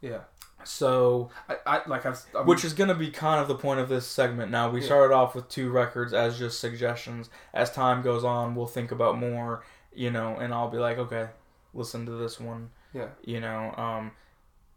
[0.00, 0.22] Yeah,
[0.64, 3.80] So, I, I like I've, I'm, which is going to be kind of the point
[3.80, 4.50] of this segment.
[4.50, 4.86] Now, we Yeah.
[4.86, 7.30] started off with two records as just suggestions.
[7.54, 11.28] As time goes on, we'll think about more, you know, and I'll be like, okay,
[11.74, 13.72] listen to this one, yeah you know.
[13.76, 14.12] Um,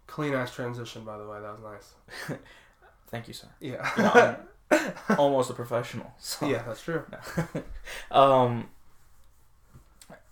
[0.08, 1.40] clean ass transition by the way.
[1.40, 1.64] That was
[2.30, 2.40] nice.
[3.10, 3.48] thank you, sir.
[3.60, 4.38] Yeah.
[5.10, 6.14] I'm almost a professional.
[6.20, 6.48] So.
[6.48, 7.04] yeah, that's true.
[8.12, 8.70] um,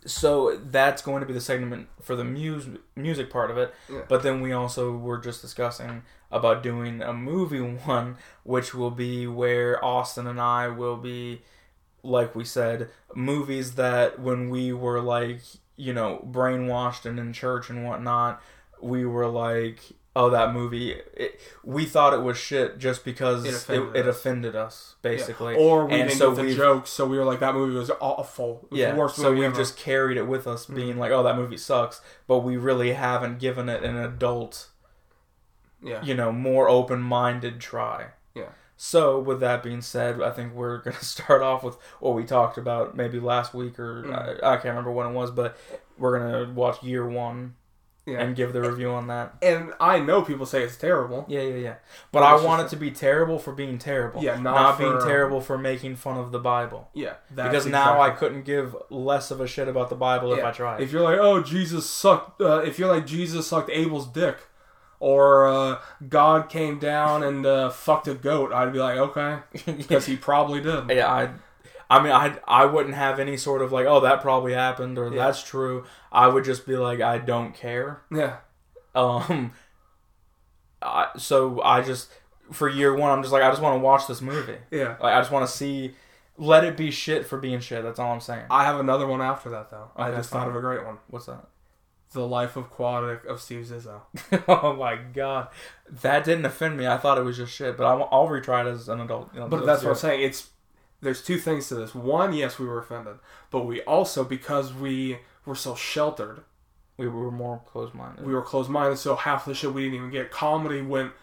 [0.05, 3.73] so that's going to be the segment for the mus- music part of it.
[3.91, 4.01] Yeah.
[4.07, 9.27] But then we also were just discussing about doing a movie one, which will be
[9.27, 11.41] where Austin and I will be,
[12.03, 15.41] like we said, movies that when we were like,
[15.75, 18.41] you know, brainwashed and in church and whatnot,
[18.81, 19.79] we were like,
[20.19, 20.91] oh that movie
[21.25, 24.17] it, we thought it was shit just because It it offended it, us.
[24.17, 27.39] offended us basically Or we And didn't so get the jokes, so we were like,
[27.39, 28.51] that movie was awful.
[28.65, 29.55] It was yeah so we've ever.
[29.55, 30.99] just carried it with us being Mm-hmm.
[30.99, 34.69] like oh that movie sucks but we really haven't given it an adult
[35.81, 36.03] yeah.
[36.03, 38.49] you know more open-minded try Yeah.
[38.75, 42.57] so with that being said i think we're gonna start off with what we talked
[42.57, 44.43] about maybe last week or Mm.
[44.43, 45.57] I, I can't remember when it was but
[45.97, 47.55] we're gonna watch year one
[48.09, 48.21] Yeah.
[48.21, 51.25] and give the review on that And I know people say it's terrible.
[51.27, 51.75] yeah yeah yeah
[52.11, 54.99] but But i want it to be terrible for being terrible Yeah, not not, being
[55.01, 57.13] terrible for making fun of the bible Yeah.
[57.33, 60.81] Because now i couldn't give less of a shit about the bible if i tried
[60.81, 62.41] If you're like, oh, Jesus sucked.
[62.41, 64.37] Uh, if you're like, Jesus sucked Abel's dick,
[64.99, 70.05] or uh, God came down and uh, fucked a goat, I'd be like, okay, because
[70.05, 70.89] he probably did.
[70.89, 71.29] Yeah, I,
[71.89, 75.09] I mean, I, I wouldn't have any sort of like, oh, that probably happened or
[75.11, 75.25] Yeah.
[75.25, 75.85] that's true.
[76.11, 78.03] I would just be like, I don't care.
[78.11, 78.37] Yeah.
[78.93, 79.53] Um,
[80.81, 82.09] I, so I just
[82.51, 84.57] for year one, I'm just like, I just want to watch this movie.
[84.71, 84.97] Yeah.
[85.01, 85.95] Like, I just want to see,
[86.37, 87.83] let it be shit for being shit.
[87.83, 88.45] That's all I'm saying.
[88.49, 89.89] I have another one after that though.
[89.95, 90.41] I just fine.
[90.41, 90.97] thought of a great one.
[91.07, 91.47] What's that?
[92.11, 94.01] The Life of Aquatic of Steve Zissou.
[94.47, 95.49] oh my god,
[96.01, 96.87] that didn't offend me.
[96.87, 99.29] I thought it was just shit, but I, will retry it as an adult.
[99.33, 100.21] You know, But that's what I'm saying.
[100.23, 100.49] It's
[101.01, 101.95] there's two things to this.
[101.95, 103.15] One, yes, we were offended,
[103.51, 106.41] but we also because we were so sheltered,
[106.97, 108.25] We were more closed minded.
[108.25, 108.97] we were closed minded.
[108.97, 110.31] So half the shit we didn't even get.
[110.31, 111.13] Comedy went.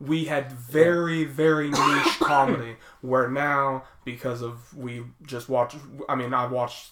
[0.00, 2.76] We had very very niche comedy.
[3.00, 5.76] Where now because of we just watched.
[6.08, 6.90] I mean, I watched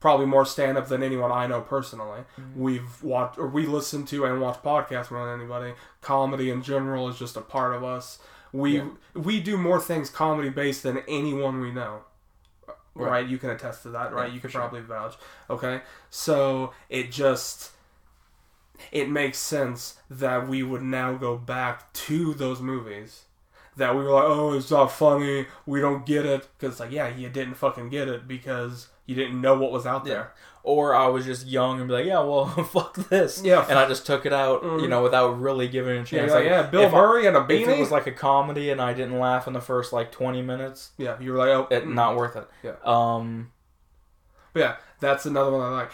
[0.00, 2.24] probably more stand up than anyone I know personally.
[2.38, 2.60] Mm-hmm.
[2.60, 5.72] We've watched or we listen to and watch podcasts more than anybody.
[6.02, 8.18] Comedy in general is just a part of us.
[8.52, 8.88] We Yeah.
[9.14, 12.00] we do more things comedy based than anyone we know.
[12.94, 13.10] Right.
[13.10, 13.26] Right.
[13.26, 14.28] you can attest to that, right?
[14.28, 14.60] Yeah, you for can sure.
[14.62, 15.16] probably vouch.
[15.48, 17.70] Okay, so it just
[18.90, 23.24] it makes sense that we would now go back to those movies
[23.76, 27.08] that we were like, oh, it's not funny, we don't get it, because like, yeah,
[27.08, 30.12] you didn't fucking get it because you didn't know what was out Yeah.
[30.14, 30.32] there.
[30.64, 33.42] Or I was just young and be like, yeah, well, fuck this.
[33.44, 33.66] Yeah.
[33.68, 34.82] And I just took it out, Mhm.
[34.82, 36.30] you know, without really giving it a chance.
[36.30, 37.76] you're like, yeah, Bill if I- Murray and a If beanie.
[37.76, 40.90] it was like a comedy and I didn't laugh in the first like 20 minutes,
[40.98, 41.94] yeah, you were like, oh, it mm.
[41.94, 42.46] not worth it.
[42.62, 42.74] Yeah.
[42.84, 43.50] Um,
[44.52, 45.90] But yeah, that's another one I like.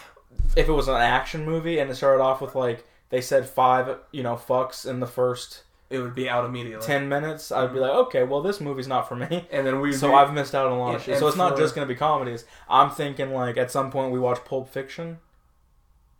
[0.55, 3.97] if it was an action movie and it started off with like they said five,
[4.11, 6.85] you know, fucks in the first It would be out immediately.
[6.85, 9.47] 10 minutes, I'd be like, okay, well, this movie's not for me.
[9.51, 11.17] and then we So I've missed out on a lot of shit.
[11.17, 12.45] So it's not just going to be comedies.
[12.69, 15.17] I'm thinking like at some point we watch Pulp Fiction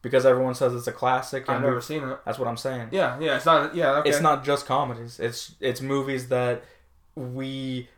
[0.02, 1.48] because everyone says it's a classic.
[1.50, 2.18] I've never seen it.
[2.26, 2.90] that's what I'm saying.
[2.92, 3.76] Yeah, yeah, it's not.
[3.76, 4.10] Yeah, okay.
[4.10, 5.20] It's not just comedies.
[5.20, 6.64] It's it's movies that
[7.16, 7.90] we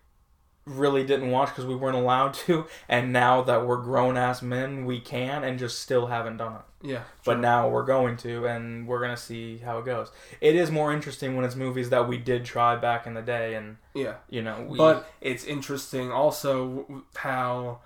[0.66, 4.86] really didn't watch because we weren't allowed to, and now that we're grown ass men,
[4.86, 6.62] we can and just still haven't done it.
[6.84, 7.42] Yeah, But true.
[7.44, 10.12] now we're going to, and we're gonna see how it goes.
[10.40, 13.54] It is more interesting when it's movies that we did try back in the day,
[13.56, 14.16] and yeah.
[14.30, 17.82] you know, we, But it's interesting also how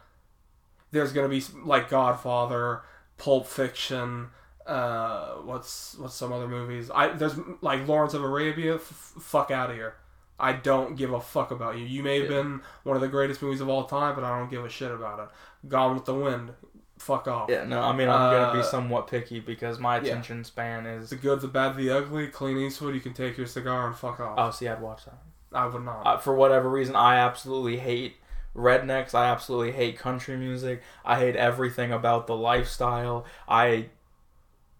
[0.92, 2.82] there's to be like Godfather,
[3.18, 4.28] Pulp Fiction.
[4.66, 6.90] Uh, what's what's some other movies?
[6.94, 8.76] I there's like Lawrence of Arabia.
[8.76, 9.96] F- fuck out of here.
[10.40, 11.86] I don't give a fuck about you.
[11.86, 12.38] You may have Yeah.
[12.42, 14.92] been one of the greatest movies of all time, but I don't give a shit
[14.92, 15.30] about it.
[15.70, 16.54] Gone with the Wind.
[16.98, 17.50] Fuck off.
[17.50, 21.10] yeah, no, I mean, I'm gonna be Uh, somewhat picky because my attention span is.
[21.10, 22.28] The good, the bad, the ugly.
[22.30, 22.96] Clint Eastwood.
[22.96, 24.36] You can take your cigar and fuck off.
[24.38, 25.18] Oh, see, I'd watch that.
[25.54, 26.06] I would not.
[26.08, 28.16] uh, for whatever reason, I absolutely hate
[28.56, 29.14] rednecks.
[29.14, 30.82] I absolutely hate country music.
[31.04, 33.26] I hate everything about the lifestyle.
[33.48, 33.90] I,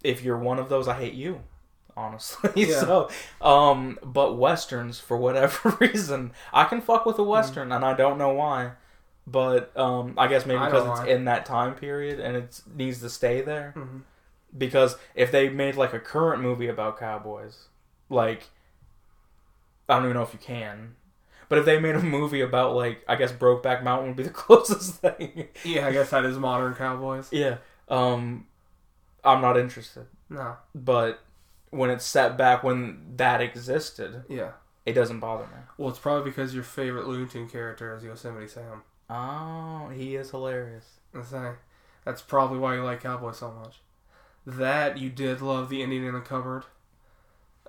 [0.04, 1.42] if you're one of those, I hate you.
[1.98, 2.80] Honestly, Yeah.
[2.82, 3.10] so,
[3.42, 8.18] um, but westerns for whatever reason, I can fuck with a western, and I don't
[8.18, 8.72] know why,
[9.26, 13.00] but um, I guess maybe I because it's in that time period and it needs
[13.02, 13.74] to stay there.
[13.78, 14.02] Mhm.
[14.58, 17.68] Because if they made like a current movie about cowboys,
[18.10, 18.44] like
[19.88, 20.96] I don't even know if you can,
[21.50, 24.30] but if they made a movie about like I guess Brokeback Mountain would be the
[24.46, 25.48] closest thing.
[25.64, 27.30] Yeah, I guess that is modern cowboys.
[27.32, 27.58] yeah,
[27.90, 28.48] um,
[29.24, 30.08] I'm not interested.
[30.30, 30.56] No.
[30.74, 31.20] But
[31.76, 34.52] when it's set back when that existed, Yeah.
[34.86, 35.60] it doesn't bother me.
[35.78, 38.84] Well, it's probably because your favorite Looney Tune character is Yosemite Sam.
[39.10, 40.86] Oh, he is hilarious.
[41.14, 41.34] That's.
[42.04, 43.82] That's probably why you like Cowboy so much.
[44.46, 46.64] That you did love the Indian in the cupboard.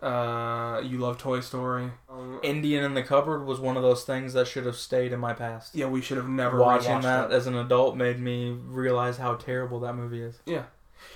[0.03, 1.91] Uh, you love Toy Story.
[2.11, 5.19] Um, Indian in the Cupboard was one of those things that should have stayed in
[5.19, 5.75] my past.
[5.75, 7.35] yeah, we should have never Watching that it.
[7.35, 10.39] as an adult made me realize how terrible that movie is.
[10.45, 10.65] Yeah,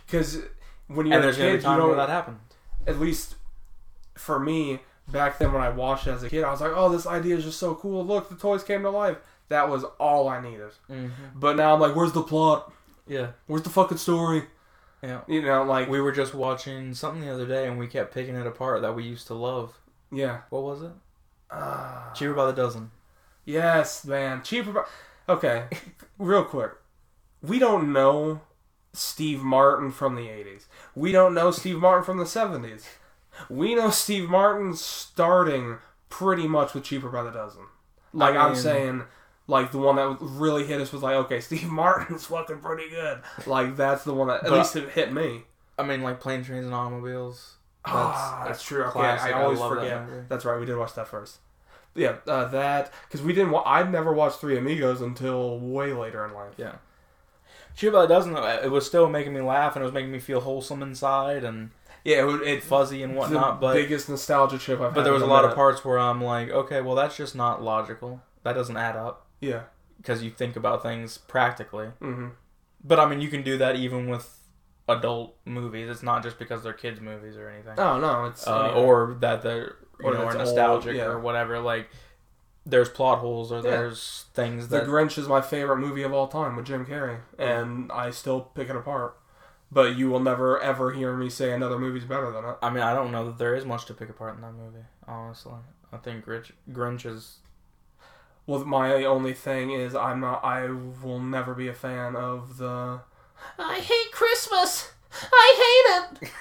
[0.07, 0.39] because
[0.87, 1.95] when you're And a kid, you don't.
[1.97, 2.39] that happened.
[2.87, 3.35] At least
[4.17, 6.89] for me, back then when I watched it as a kid, I was like, "Oh,
[6.89, 8.05] this idea is just so cool!
[8.05, 10.71] Look, the toys came to life." That was all I needed.
[10.91, 11.11] Mm-hmm.
[11.35, 12.73] But now I'm like, "Where's the plot?
[13.07, 13.29] Yeah.
[13.47, 14.45] Where's the fucking story?"
[15.03, 15.21] Yeah.
[15.27, 18.35] You know, like We were just watching something the other day, and we kept picking
[18.37, 19.79] it apart that we used to love.
[20.13, 20.43] yeah.
[20.51, 20.91] What was it?
[21.51, 22.91] Uh, Cheaper by the dozen.
[23.45, 24.43] yes, man.
[24.43, 24.73] Cheaper.
[24.73, 24.85] by.
[25.29, 25.65] Okay,
[26.19, 26.73] real quick.
[27.43, 28.43] We don't know
[28.93, 30.65] Steve Martin from the '80s.
[30.95, 32.85] We don't know Steve Martin from the '70s.
[33.49, 37.63] We know Steve Martin starting pretty much with Cheaper by the Dozen.
[38.13, 39.03] Like I I'm mean- saying,
[39.47, 43.21] like the one that really hit us was like, okay, Steve Martin's fucking pretty good.
[43.47, 45.43] Like that's the one that at least it hit me.
[45.79, 47.55] I mean, like plane, trains, and automobiles.
[47.87, 48.83] ah, that's true.
[48.85, 49.35] Okay, classic.
[49.35, 50.07] I always that forget.
[50.09, 50.27] movie.
[50.29, 50.59] That's right.
[50.61, 51.39] We did watch that first.
[51.95, 53.51] Yeah, uh, that because we didn't.
[53.53, 56.53] Wa- I'd never watched Three Amigos until way later in life.
[56.59, 56.75] Yeah.
[57.77, 58.37] Cheaper by the dozen.
[58.37, 61.71] It was still making me laugh, and it was making me feel wholesome inside and
[62.05, 63.61] Yeah, it, was- it fuzzy and whatnot.
[63.61, 64.95] the But biggest nostalgia trip I've had.
[64.95, 67.63] but there was a lot of parts where I'm like, okay, well that's just not
[67.63, 68.23] logical.
[68.43, 69.63] That doesn't add up Yeah.
[69.99, 71.89] because you think about things practically.
[72.01, 72.29] hmm
[72.83, 74.39] But I mean, you can do that even with
[74.89, 75.89] adult movies.
[75.89, 77.79] It's not just because they're kids' movies or anything.
[77.79, 81.05] Oh no, it's uh, or that they're you Or know are that's old, nostalgic yeah.
[81.05, 81.61] or whatever.
[81.61, 81.91] Like
[82.67, 86.57] there's plot holes or there's things The Grinch is my favorite movie of all time
[86.57, 89.17] with Jim Carrey, and I still pick it apart.
[89.73, 92.57] But you will never ever hear me say another movie's better than it.
[92.63, 94.85] I mean I don't know that there is much to pick apart in that movie.
[95.07, 95.53] Honestly,
[95.93, 97.39] I think Grinch Grinch is
[98.47, 100.45] Well, my only thing is I'm not.
[100.45, 103.01] I will never be a fan of the.
[103.59, 104.91] I hate Christmas.
[105.33, 106.31] I hate it.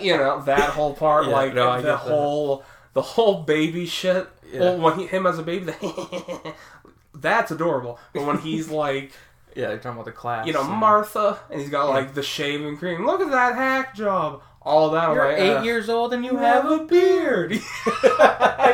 [0.00, 1.96] You know that whole part, Yeah, like no, the that.
[1.98, 4.28] whole the whole baby shit.
[4.54, 4.60] Yeah.
[4.60, 6.54] Well, when he, him as a baby, the
[7.14, 7.98] that's adorable.
[8.12, 9.12] But when he's like,
[9.56, 9.68] yeah.
[9.68, 10.46] You're talking about the class.
[10.46, 13.04] you know, and- Martha, and he's got like the shaving cream.
[13.06, 14.42] Look at that hack job.
[14.62, 15.12] All that.
[15.12, 17.52] You're like, eight uh, years old and you have a beard.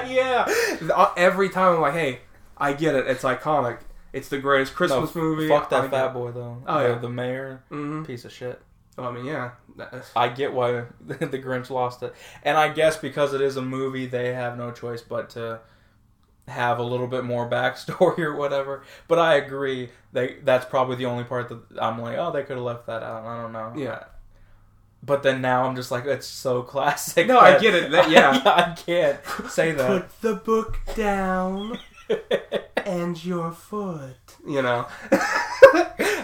[0.07, 0.47] yeah.
[0.95, 2.21] Uh, Every time I'm like, hey,
[2.57, 3.07] I get it.
[3.09, 3.81] It's iconic.
[4.13, 5.49] It's the greatest Christmas No, movie.
[5.49, 6.63] Fuck I that fat boy though.
[6.67, 6.99] Oh, The- yeah.
[6.99, 8.61] the mayor, hmm piece of shit.
[8.99, 9.53] I mean, yeah.
[10.15, 14.05] I get why the Grinch lost it, and I guess because it is a movie,
[14.07, 15.61] they have no choice but to
[16.51, 18.83] have a little bit more backstory or whatever.
[19.09, 22.57] But I agree, they that's probably the only part that I'm like, oh, they could
[22.57, 23.25] have left that out.
[23.25, 23.73] I don't know.
[23.77, 24.05] Yeah.
[25.03, 27.27] But then now I'm just like, it's so classic.
[27.27, 27.91] No, I get it.
[27.93, 28.43] That- yeah.
[28.45, 29.19] I can't
[29.51, 29.87] say that.
[29.89, 31.79] Put the book down
[32.85, 34.17] and your foot.
[34.47, 34.87] You know,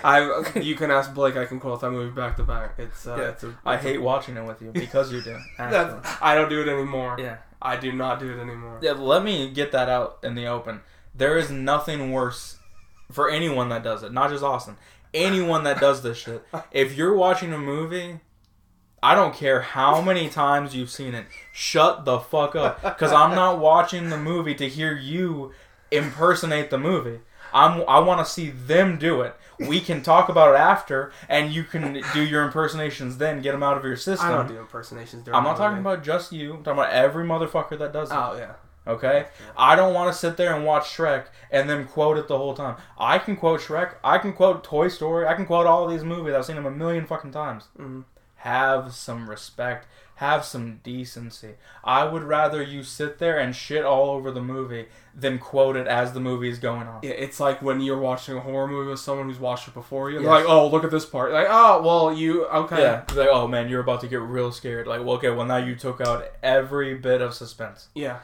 [0.04, 0.44] I.
[0.60, 1.36] You can ask Blake.
[1.36, 2.74] I can quote that movie back to back.
[2.78, 3.06] It's.
[3.06, 5.38] Uh, Yeah, it's a, I it's a- hate watching it with you because you do.
[5.58, 7.16] I don't do it anymore.
[7.18, 7.36] yeah.
[7.60, 8.78] I do not do it anymore.
[8.82, 10.80] Yeah, let me get that out in the open.
[11.14, 12.58] There is nothing worse
[13.10, 14.76] for anyone that does it, not just Austin.
[15.14, 16.44] Anyone that does this shit.
[16.72, 18.20] If you're watching a movie,
[19.02, 22.82] I don't care how many times you've seen it, shut the fuck up.
[22.82, 25.52] Because I'm not watching the movie to hear you
[25.90, 27.20] impersonate the movie.
[27.52, 29.34] I'm, I want to see them do it.
[29.58, 33.62] We can talk about it after, and you can do your impersonations then, get them
[33.62, 34.28] out of your system.
[34.28, 35.22] I don't do impersonations.
[35.22, 36.54] During I'm not talking about just you.
[36.54, 38.14] I'm talking about every motherfucker that does it.
[38.14, 38.52] Oh yeah.
[38.86, 39.26] Okay?
[39.56, 42.54] I don't want to sit there and watch Shrek and then quote it the whole
[42.54, 42.76] time.
[42.98, 43.94] I can quote Shrek.
[44.04, 45.26] I can quote Toy Story.
[45.26, 46.34] I can quote all these movies.
[46.34, 47.64] I've seen them a million fucking times.
[47.78, 48.04] Mhm.
[48.36, 49.86] Have some respect.
[50.16, 51.56] Have some decency.
[51.84, 55.86] I would rather you sit there and shit all over the movie than quote it
[55.86, 57.00] as the movie is going on.
[57.02, 60.10] Yeah, it's like when you're watching a horror movie with someone who's watched it before
[60.10, 60.18] you.
[60.20, 60.40] They're Yes.
[60.42, 63.46] like, "Oh, look at this part." Like, "Oh, well, you okay?" Yeah, it's like, oh
[63.46, 64.86] man, you're about to get real scared.
[64.86, 67.88] Like, well, okay, well now you took out every bit of suspense.
[67.94, 68.20] Yeah,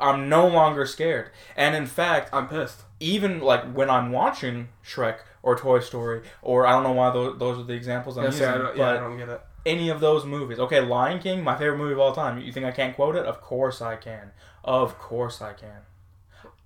[0.00, 1.30] I'm no longer scared.
[1.56, 2.82] And in fact, I'm pissed.
[3.00, 7.38] even like when I'm watching Shrek or Toy Story, or I don't know why those,
[7.38, 9.40] those are the examples I'm Yeah, using, I don't, yeah, I don't get it.
[9.66, 10.58] Any of those movies.
[10.58, 12.38] Okay, Lion King, my favorite movie of all time.
[12.38, 13.24] You think I can't quote it?
[13.24, 14.32] Of course I can.
[14.64, 15.82] Of course I can.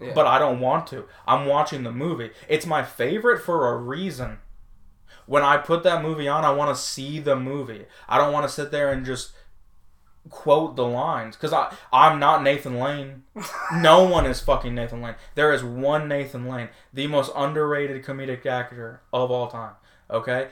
[0.01, 0.13] Yeah.
[0.15, 1.05] But I don't want to.
[1.27, 2.31] I'm watching the movie.
[2.49, 4.39] It's my favorite for a reason.
[5.27, 7.87] When I put that movie on, I want to see the movie.
[8.09, 9.33] I don't want to sit there and just
[10.29, 13.23] quote the lines because I I'm not Nathan Lane.
[13.75, 15.15] no one is fucking Nathan Lane.
[15.35, 19.75] There is one Nathan Lane, the most underrated comedic actor of all time.
[20.11, 20.49] Okay,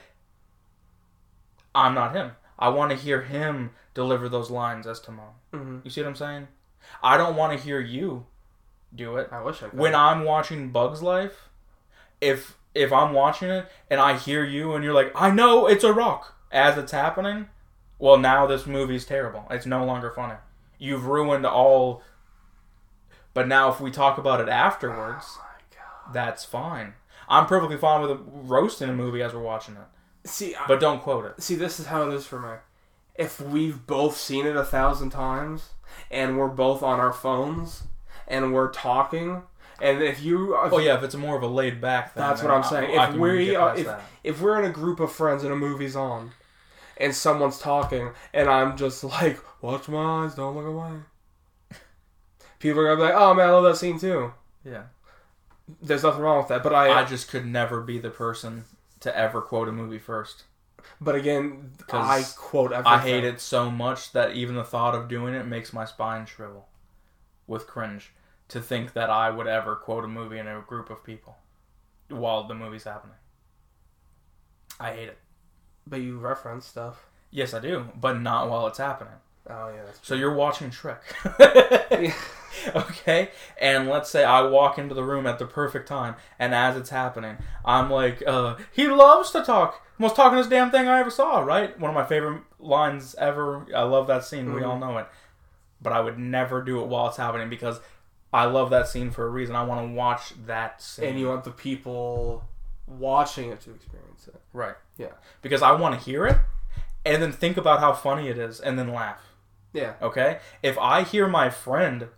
[1.74, 2.33] I'm not him.
[2.59, 5.33] I want to hear him deliver those lines as Timon.
[5.52, 6.48] hmm You see what I'm saying?
[7.02, 8.26] I don't want to hear you
[8.94, 9.78] do it I wish I could.
[9.78, 11.49] when I'm watching Bugs Life,
[12.20, 15.84] if if I'm watching it and I hear you and you're like, I know it's
[15.84, 17.49] a rock as it's happening,
[17.99, 19.47] well now this movie's terrible.
[19.51, 20.34] It's no longer funny.
[20.78, 22.03] You've ruined all.
[23.34, 26.14] But now if we talk about it afterwards, Oh my God.
[26.14, 26.95] that's fine.
[27.28, 29.86] I'm perfectly fine with roasting a movie as we're watching it,
[30.25, 31.43] See, I, but don't quote it.
[31.43, 32.57] see, this is how it is for me.
[33.14, 35.71] If we've both seen it a thousand times
[36.11, 37.85] and we're both on our phones
[38.29, 39.43] and we're talking,
[39.81, 42.43] and if you, if Oh yeah, if it's more of a laid back thing, That's
[42.43, 42.99] what I'm I- saying.
[42.99, 44.03] I If can we are, if that.
[44.25, 46.33] if we're in a group of friends and a movie's on,
[46.99, 51.01] and someone's talking, and I'm just like, watch my eyes, don't look away.
[52.59, 54.33] People are gonna be like, oh man, I love that scene too.
[54.64, 54.83] Yeah.
[55.81, 58.64] There's nothing wrong with that, but I, I just could never be the person
[59.01, 60.44] to ever quote a movie first.
[61.01, 62.92] but again, I quote everything.
[62.92, 66.26] I hate it so much that even the thought of doing it makes my spine
[66.26, 66.68] shrivel
[67.46, 68.12] with cringe
[68.48, 71.36] to think that I would ever quote a movie in a group of people
[72.09, 73.16] while the movie's happening.
[74.78, 75.18] I hate it.
[75.86, 77.07] But you reference stuff.
[77.30, 79.14] Yes, I do, but not while it's happening.
[79.48, 81.01] Oh yeah, that's So you're watching Shrek.
[82.74, 83.30] Okay?
[83.61, 86.90] And let's say I walk into the room at the perfect time, and as it's
[86.90, 89.86] happening, I'm like, uh, he loves to talk.
[89.98, 91.78] Most talkingest damn thing I ever saw, right?
[91.78, 93.66] One of my favorite lines ever.
[93.74, 94.55] I love that scene.
[94.55, 94.68] We Mhm.
[94.68, 95.07] all know it.
[95.82, 97.80] But I would never do it while it's happening because
[98.32, 99.57] I love that scene for a reason.
[99.57, 101.09] I want to watch that scene.
[101.11, 102.44] and you want the people
[102.86, 104.40] watching it to experience it.
[104.53, 104.74] right.
[104.96, 105.12] Yeah.
[105.42, 106.38] Because I want to hear it
[107.07, 109.20] and then think about how funny it is and then laugh.
[109.72, 110.40] Yeah, Okay?
[110.62, 112.09] If I hear my friend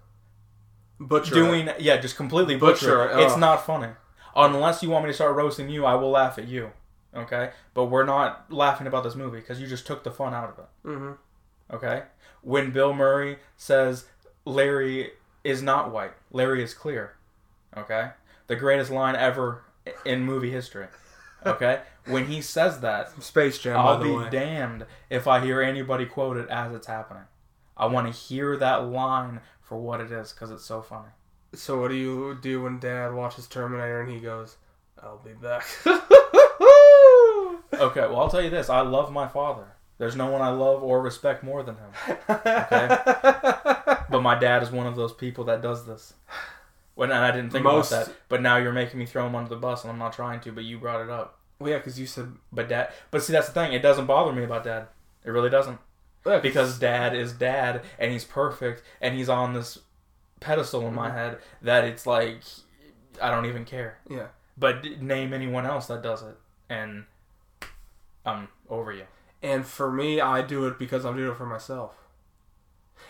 [1.09, 1.81] butcher doing it.
[1.81, 2.87] yeah, just completely butcher.
[3.07, 3.23] Butcher it.
[3.23, 3.89] it, It's not funny.
[4.35, 6.71] Unless you want me to start roasting you, I will laugh at you.
[7.15, 10.49] Okay, but we're not laughing about this movie because you just took the fun out
[10.49, 10.89] of it.
[10.89, 11.17] Mhm.
[11.71, 12.05] Okay,
[12.41, 14.07] when Bill Murray says
[14.47, 15.11] Larry
[15.45, 17.17] is not white, Larry is clear.
[17.77, 18.11] Okay,
[18.47, 19.65] the greatest line ever
[20.07, 20.87] in movie history.
[21.45, 23.79] Okay, when he says that, Space Jam.
[23.79, 24.31] I'll be way.
[24.31, 27.25] damned if I hear anybody quote it as it's happening.
[27.77, 29.41] I want to hear that line
[29.73, 31.09] for what it is because it's so funny.
[31.55, 34.57] So what do you do when Dad watches Terminator and he goes,
[35.03, 35.64] "I'll be back"?
[37.73, 38.68] Okay, well, I'll tell you this.
[38.68, 39.64] I love my father.
[39.97, 41.91] There's no one I love or respect more than him.
[42.29, 42.87] Okay,
[44.11, 46.12] but my dad is one of those people that does this.
[46.95, 48.14] When and I didn't think Most- about that.
[48.29, 50.53] But now you're making me throw him under the bus, and I'm not trying to.
[50.53, 51.39] But you brought it up.
[51.59, 52.93] well, yeah, because you said But dad.
[53.11, 53.73] But see, that's the thing.
[53.73, 54.89] It doesn't bother me about dad.
[55.25, 55.79] It really doesn't.
[56.25, 59.79] Because dad is dad, and he's perfect, and he's on this
[60.41, 62.41] pedestal in my head that it's like
[63.20, 63.99] I don't even care.
[64.09, 66.37] yeah, But name anyone else that does it,
[66.68, 67.05] and
[68.25, 69.05] I'm over you.
[69.43, 71.93] and for me, I do it because I'm doing it for myself.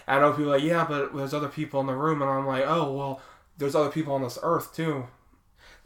[0.08, 2.64] I know people like, yeah, but there's other people in the room, and I'm like,
[2.66, 3.20] oh well,
[3.58, 5.06] there's other people on this earth too.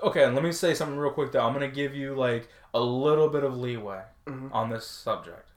[0.03, 1.45] Okay, and let me say something real quick though.
[1.47, 4.53] I'm gonna give you like a little bit of leeway Mhm.
[4.55, 5.49] on this subject.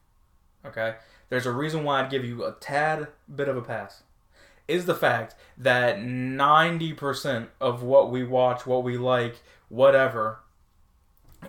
[0.65, 0.95] Okay?
[1.29, 4.03] There's a reason why I'd give you a tad bit of a pass.
[4.67, 10.39] Is the fact that 90% of what we watch, what we like, whatever,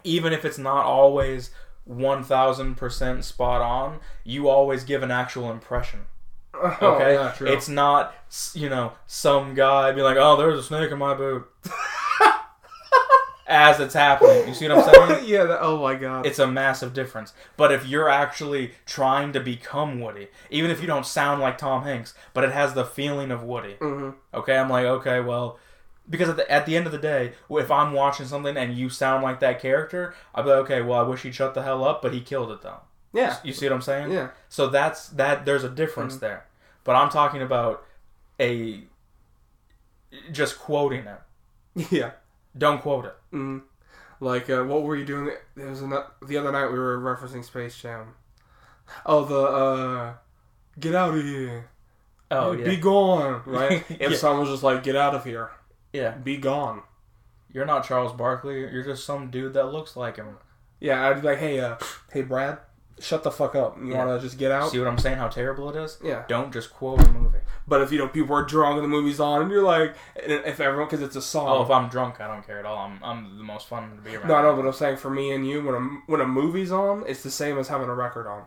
[0.05, 1.51] even if it's not always
[1.89, 6.01] 1000% spot on, you always give an actual impression.
[6.55, 7.15] Oh, Okay?
[7.15, 7.47] yeah, true.
[7.49, 8.15] It's not,
[8.55, 11.47] you know, some guy be like, oh, there's a snake in my boot.
[13.51, 14.47] As it's happening.
[14.49, 15.25] You see what I'm saying?
[15.29, 15.45] yeah.
[15.45, 16.25] That, oh my god.
[16.25, 17.33] It's a massive difference.
[17.57, 21.83] But if you're actually trying to become Woody, even if you don't sound like Tom
[21.83, 25.59] Hanks, but it has the feeling of Woody, hmm okay, I'm like, okay, well,
[26.09, 28.89] because at the, at the end of the day, if I'm watching something and you
[28.89, 31.85] sound like that character, I'll be like, okay, well, I wish he'd shut the hell
[31.85, 32.81] up, but he killed it though.
[33.13, 33.37] Yeah.
[33.43, 34.13] You see what I'm saying?
[34.13, 34.31] Yeah.
[34.49, 35.45] So that's that.
[35.45, 36.25] There's a difference Mm-hmm.
[36.25, 36.47] there.
[36.85, 37.85] But I'm talking about
[38.39, 38.83] a
[40.33, 41.87] just quoting it.
[41.91, 42.13] Yeah.
[42.57, 43.15] Don't quote it.
[43.33, 43.63] Mm.
[44.21, 45.31] Like, uh, what were you doing?
[45.57, 48.15] There was another, the other night we were referencing Space Jam.
[49.07, 50.15] Oh, the uh,
[50.79, 51.71] get out of here,
[52.31, 53.85] Oh be yeah, gone, right?
[53.89, 54.17] If Yeah.
[54.17, 55.51] someone was just like, get out of here,
[55.93, 56.11] yeah.
[56.13, 56.83] be gone.
[57.53, 58.61] You're not Charles Barkley.
[58.61, 60.37] You're just some dude that looks like him.
[60.81, 61.77] Yeah, I'd be like, hey, uh,
[62.13, 62.59] hey, Brad,
[63.01, 63.77] shut the fuck up.
[63.79, 64.05] You Yeah.
[64.05, 64.71] want to just get out?
[64.71, 65.17] See what I'm saying?
[65.19, 65.99] How terrible it is.
[66.03, 66.23] Yeah.
[66.29, 67.39] Don't just quote a movie.
[67.67, 70.61] But if you know people are drunk and the movie's on, and you're like, if
[70.61, 71.49] everyone, because it's a song.
[71.49, 72.77] Oh, if I'm drunk, I don't care at all.
[72.79, 74.29] I'm I'm the most fun to be around.
[74.29, 76.71] No, I know, but I'm saying for me and you, when a when a movie's
[76.73, 78.45] on, it's the same as having a record on,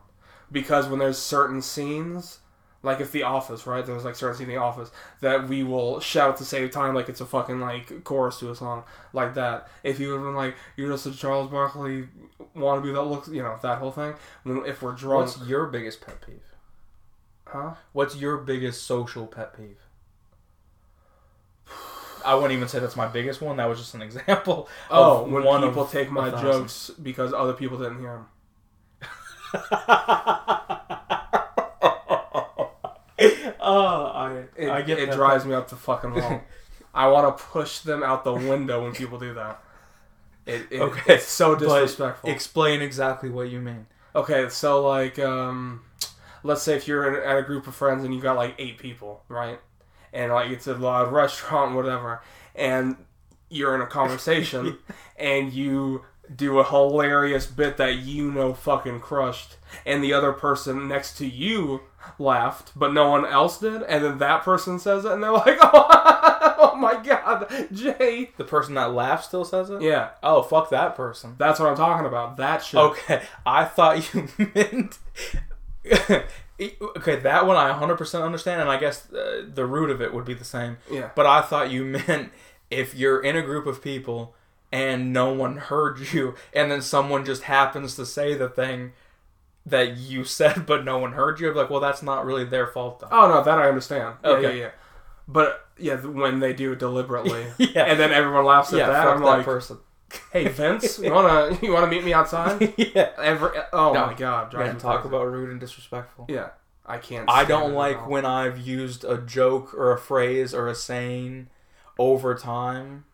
[0.51, 2.39] because when there's certain scenes,
[2.83, 3.85] like if The Office, right?
[3.85, 6.93] There's like certain scenes in The Office that we will shout at the same time,
[6.93, 9.69] like it's a fucking like chorus to a song, like that.
[9.83, 12.07] If you have been like, you're just a Charles Barkley
[12.55, 14.13] wannabe that looks, you know, that whole thing.
[14.43, 16.41] When if we're drunk, What's your biggest pet peeve?
[17.45, 17.75] huh?
[17.93, 19.77] What's your biggest social pet peeve?
[22.25, 23.57] I wouldn't even say that's my biggest one.
[23.57, 24.67] That was just an example.
[24.89, 28.25] Oh, when one people take my jokes because other people didn't hear them.
[33.59, 35.15] oh, I It, I get it that.
[35.15, 36.41] drives me up the fucking wall.
[36.93, 39.61] I want to push them out the window when people do that.
[40.45, 42.29] It, it, Okay, it's so disrespectful.
[42.29, 43.87] Explain exactly what you mean.
[44.15, 45.81] okay, so like, um,
[46.43, 49.23] let's say if you're at a group of friends and you got like eight people,
[49.29, 49.59] right?
[50.11, 52.21] And like it's a loud restaurant, whatever,
[52.55, 52.97] and
[53.49, 54.77] you're in a conversation
[55.17, 56.03] and you
[56.33, 61.25] do a hilarious bit that you know fucking crushed, and the other person next to
[61.27, 61.81] you
[62.19, 65.57] laughed, but no one else did, and then that person says it, and they're like,
[65.61, 69.81] "Oh, my god, Jay!" The person that laughs still says it.
[69.81, 71.35] Yeah, Oh fuck that person.
[71.37, 72.37] that's what I'm talking about.
[72.37, 72.79] That shit.
[72.79, 74.97] Okay, I thought you meant.
[76.97, 80.25] okay, that one I 100% understand, and I guess uh, the root of it would
[80.25, 80.77] be the same.
[80.89, 81.09] Yeah.
[81.15, 82.31] But I thought you meant
[82.69, 84.35] if you're in a group of people
[84.73, 88.91] and no one heard you, and then someone just happens to say the thing
[89.65, 92.43] that you said, but no one heard you, I'd be like, well, that's not really
[92.43, 93.07] their fault, though.
[93.11, 94.15] Oh no, that I understand.
[94.23, 94.57] Yeah, Okay.
[94.57, 94.71] yeah, yeah.
[95.27, 97.83] But yeah, when they do it deliberately, Yeah.
[97.85, 99.77] and then everyone laughs at yeah, that, I'm that like, person.
[100.31, 103.09] "Hey Vince, you wanna you wanna meet me outside?" yeah.
[103.17, 104.07] Every oh No.
[104.07, 105.15] my god, drives Man, talk crazy.
[105.15, 106.25] about rude and disrespectful.
[106.29, 106.49] yeah.
[106.85, 107.29] I can't.
[107.31, 111.47] I don't like when I've used a joke or a phrase or a saying
[111.97, 113.05] over time.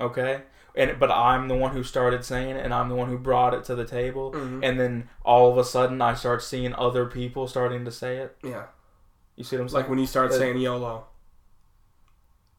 [0.00, 0.42] Okay?
[0.78, 3.52] And but I'm the one who started saying it and I'm the one who brought
[3.52, 4.60] it to the table Mhm.
[4.64, 8.36] and then all of a sudden I start seeing other people starting to say it.
[8.42, 8.66] Yeah,
[9.36, 9.82] You see what I'm saying?
[9.82, 11.04] like when you start saying YOLO.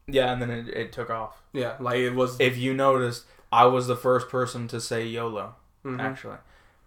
[0.06, 1.42] yeah, and then it, it took off.
[1.52, 2.38] Yeah, like it was.
[2.40, 5.54] If you noticed, I was the first person to say YOLO
[5.84, 6.00] Mhm.
[6.00, 6.36] actually.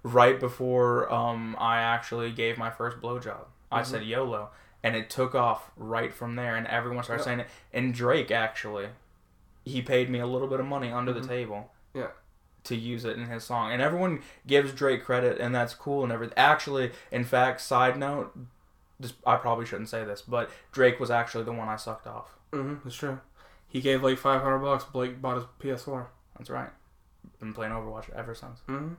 [0.03, 3.45] Right before um, I actually gave my first blowjob.
[3.71, 3.85] I Mhm.
[3.85, 4.49] said YOLO.
[4.85, 7.25] And it took off right from there, and everyone started Yeah.
[7.25, 7.47] saying it.
[7.71, 8.89] And Drake actually,
[9.63, 11.21] he paid me a little bit of money under Mhm.
[11.21, 11.71] the table.
[11.93, 12.07] Yeah.
[12.65, 13.71] To use it in his song.
[13.71, 16.37] And everyone gives Drake credit, and that's cool and everything.
[16.37, 18.37] Actually, in fact, side note,
[18.99, 22.35] this, I probably shouldn't say this, but Drake was actually the one I sucked off.
[22.51, 23.19] Mm-hmm, it's true.
[23.67, 24.83] He gave like 500 bucks.
[24.85, 26.07] Blake bought his PS4.
[26.37, 26.69] That's right.
[27.39, 28.59] Been playing Overwatch ever since.
[28.69, 28.93] Mm-hmm.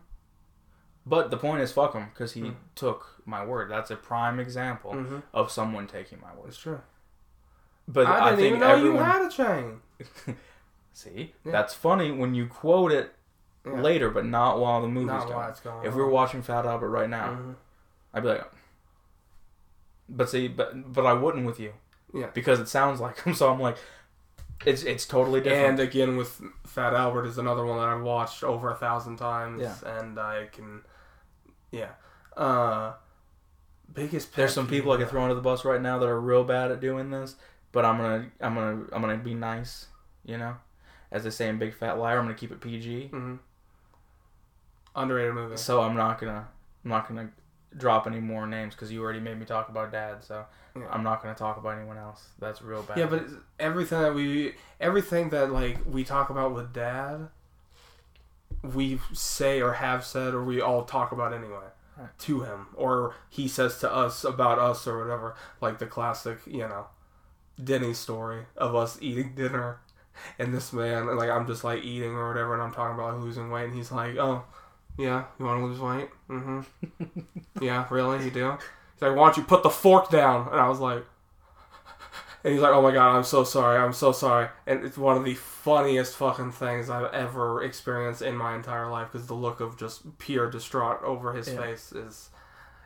[1.07, 2.55] But the point is, fuck him, because he Mm.
[2.75, 3.71] took my word.
[3.71, 5.19] That's a prime example Mm-hmm.
[5.35, 6.49] of someone taking my word.
[6.49, 6.81] It's true.
[7.87, 8.97] But I I, didn't think even know everyone.
[8.99, 10.37] you had a chain.
[10.95, 11.53] See, Yeah.
[11.53, 13.15] that's funny when you quote it
[13.67, 13.73] Yeah.
[13.81, 15.55] later, but not while the movie's Not going.
[15.63, 15.97] going If on.
[15.99, 17.55] we were watching Fat Albert right now, Mhm.
[18.15, 18.45] I'd be like,
[20.09, 21.73] but see, but but I wouldn't with you,
[22.13, 22.29] Yeah.
[22.33, 23.35] because it sounds like him.
[23.35, 23.77] So I'm like,
[24.65, 25.67] it's it's totally different.
[25.67, 29.63] And again, with Fat Albert is another one that I've watched over a thousand times,
[29.63, 29.99] Yeah.
[29.99, 30.85] and I can,
[31.71, 31.91] yeah.
[32.37, 32.93] Uh,
[33.93, 34.35] biggest.
[34.37, 36.71] There's some people I could throw under the bus right now that are real bad
[36.71, 37.37] at doing this,
[37.73, 39.89] but I'm gonna I'm gonna I'm gonna be nice,
[40.25, 40.57] you know,
[41.15, 42.19] as they say in Big Fat Liar.
[42.19, 43.09] I'm gonna keep it PG.
[43.13, 43.39] Mhm.
[44.95, 45.57] Underrated movie.
[45.57, 46.49] So I'm not gonna
[46.85, 47.31] I'm not gonna
[47.77, 50.23] drop any more names because you already made me talk about Dad.
[50.23, 50.45] So
[50.77, 50.83] Yeah.
[50.91, 52.29] I'm not gonna talk about anyone else.
[52.39, 52.99] That's real bad.
[52.99, 53.25] Yeah, but
[53.59, 57.29] everything that we, everything that like we talk about with Dad,
[58.63, 62.09] we say or have said or we all talk about anyway Right.
[62.21, 65.37] to him, or he says to us about us or whatever.
[65.61, 66.87] Like the classic, you know,
[67.63, 69.79] Denny story of us eating dinner,
[70.39, 73.51] and this man, like I'm just like eating or whatever, and I'm talking about losing
[73.51, 74.45] weight, and he's like, "Oh,
[74.99, 76.09] yeah, you want to lose weight?
[76.29, 77.61] Mm-hmm.
[77.65, 78.51] yeah, really, you do."
[78.95, 81.05] He's like, "Why don't you put the fork down?" And I was like.
[82.45, 83.79] And he's like, "Oh my god, I'm so sorry.
[83.79, 88.37] I'm so sorry." And it's one of the funniest fucking things I've ever experienced in
[88.37, 91.57] my entire life because the look of just pure distraught over his Yeah.
[91.57, 92.29] face is.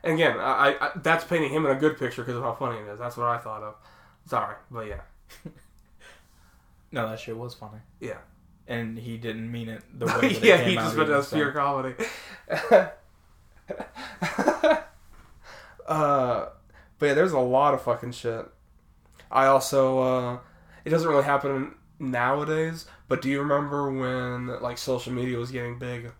[0.01, 2.79] And again, I, I that's painting him in a good picture because of how funny
[2.79, 2.99] it is.
[2.99, 3.75] That's what I thought of.
[4.25, 5.01] Sorry, but yeah,
[6.91, 8.17] no, that shit was funny, yeah,
[8.67, 10.57] and he didn't mean it the way that it yeah.
[10.57, 11.95] came He out just went as pure comedy.
[15.87, 16.47] uh,
[16.97, 18.45] but yeah, there's a lot of fucking shit.
[19.31, 20.39] I also, uh,
[20.85, 25.77] it doesn't really happen nowadays, but do you remember when like social media was getting
[25.77, 26.11] big,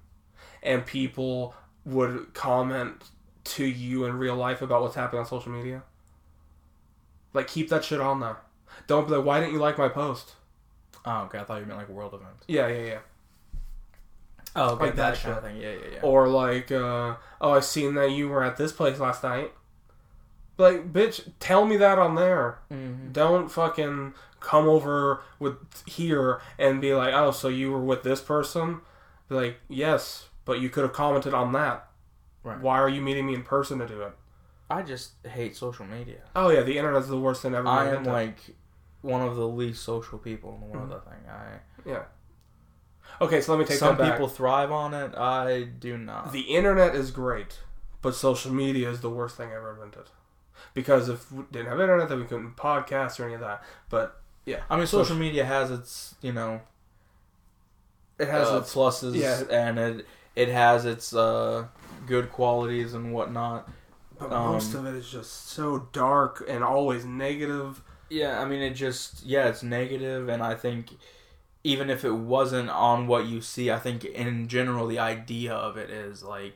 [0.62, 1.56] and people
[1.86, 3.04] would comment
[3.44, 5.84] to you in real life about what's happening on social media?
[7.34, 8.38] Like, keep that shit on there.
[8.88, 10.34] Don't be like, why didn't you like my post?
[11.06, 11.40] Oh, okay.
[11.40, 12.46] I thought you meant like world events.
[12.48, 12.98] Yeah, yeah, yeah.
[14.56, 15.52] Oh, okay, Like that that kind of shit.
[15.54, 15.62] thing.
[15.62, 16.02] Yeah, yeah, yeah.
[16.02, 19.54] Or like, uh, oh, I seen that you were at this place last night.
[20.58, 22.60] Like, bitch, tell me that on there.
[22.72, 23.14] Mhm.
[23.14, 28.22] Don't fucking come over with here and be like, oh, so you were with this
[28.22, 28.82] person?
[29.30, 31.88] Be like, yes, but you could have commented on that.
[32.44, 32.60] Right.
[32.60, 34.14] Why are you meeting me in person to do it?
[34.70, 36.22] I just hate social media.
[36.36, 37.68] Oh yeah, the internet's the worst thing ever.
[37.68, 38.38] I am like
[39.02, 40.92] one of the least social people in the world.
[40.92, 41.90] I think I.
[41.90, 42.04] yeah.
[43.22, 44.14] Okay, so let me take Some that back.
[44.14, 45.16] people thrive on it.
[45.16, 46.32] I do not.
[46.32, 47.60] The internet is great,
[48.02, 50.10] but social media is the worst thing ever invented.
[50.74, 53.64] Because if we didn't have internet, then we couldn't podcast or any of that.
[53.90, 56.62] But yeah, I mean, social media has its you know
[58.20, 59.42] it has uh, its pluses yeah.
[59.50, 61.66] and it it has its uh,
[62.06, 63.68] good qualities and whatnot.
[64.20, 67.82] but um, most of it is just so dark and always negative.
[68.10, 70.90] Yeah, I mean, it just yeah, it's negative, and I think
[71.64, 75.78] even if it wasn't on what you see, I think in general the idea of
[75.78, 76.56] it is like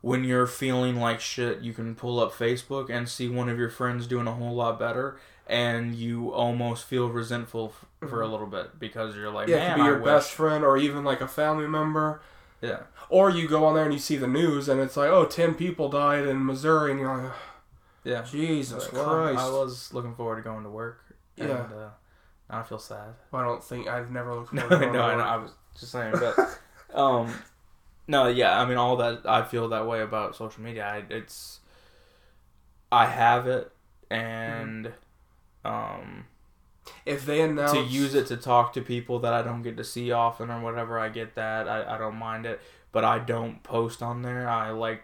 [0.00, 3.70] when you're feeling like shit, you can pull up Facebook and see one of your
[3.70, 7.72] friends doing a whole lot better, and you almost feel resentful
[8.02, 9.56] f- for a little bit because you're like, Mm-hmm.
[9.58, 10.04] Yeah, it could be I your wish.
[10.04, 12.20] best friend or even like a family member.
[12.60, 12.80] Yeah,
[13.10, 15.54] Or you go on there and you see the news and it's like, oh, 10
[15.54, 17.32] people died in Missouri, and you're like,
[18.04, 18.22] yeah.
[18.22, 19.38] Jesus Well, Christ.
[19.38, 21.00] I was looking forward to going to work.
[21.38, 21.54] And, Yeah.
[21.74, 21.90] uh,
[22.50, 23.14] now I feel sad.
[23.32, 25.50] I don't think I've never looked No, forward no, to going I, know, I was
[25.78, 26.40] just saying, but
[26.94, 27.34] um,
[28.06, 30.86] no, yeah, I mean, all that I feel that way about social media.
[30.86, 31.60] I, it's
[32.92, 33.72] I have it,
[34.10, 34.92] and
[35.64, 36.26] um,
[37.06, 39.84] If they announce to use it to talk to people that I don't get to
[39.84, 41.68] see often or whatever, I get that.
[41.68, 42.60] I, I don't mind it,
[42.92, 44.48] but I don't post on there.
[44.48, 45.02] I like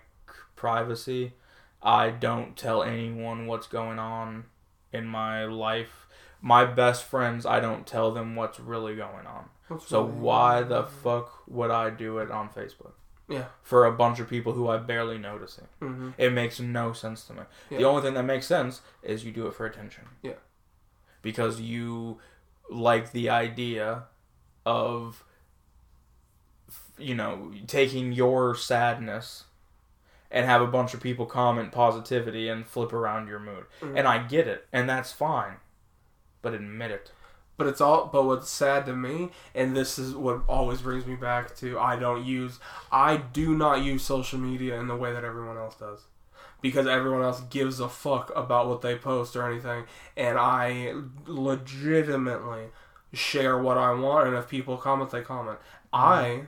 [0.56, 1.34] privacy.
[1.82, 4.44] I don't tell anyone what's going on
[4.92, 6.06] in my life.
[6.42, 9.48] My best friends, I don't tell them what's really going on.
[9.68, 12.92] What's So really- why the fuck would I do it on Facebook?
[13.28, 13.44] Yeah.
[13.62, 15.68] For a bunch of people who I barely noticing.
[15.80, 16.14] Mhm.
[16.18, 17.42] It makes no sense to me.
[17.68, 20.08] The only thing that makes sense is you do it for attention.
[20.22, 20.34] Yeah.
[21.22, 22.18] Because you
[22.68, 24.04] like the idea
[24.66, 25.24] of
[26.98, 29.44] you know, taking your sadness
[30.30, 33.64] and have a bunch of people comment positivity and flip around your mood.
[33.80, 33.98] Mhm.
[33.98, 35.56] And I get it, and that's fine.
[36.42, 37.12] But admit it.
[37.56, 38.06] But it's all.
[38.06, 41.96] But what's sad to me, and this is what always brings me back to, I
[41.96, 42.58] don't use.
[42.90, 46.06] I do not use social media in the way that everyone else does,
[46.62, 49.84] because everyone else gives a fuck about what they post or anything,
[50.16, 50.94] and I
[51.26, 52.70] legitimately
[53.12, 55.58] share what I want, and if people comment, they comment.
[55.92, 56.46] I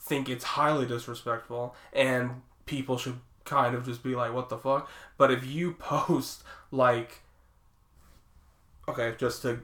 [0.00, 4.88] think it's highly disrespectful, and people should kind of just be like, "What the fuck?"
[5.16, 7.22] But if you post like,
[8.88, 9.60] okay, just to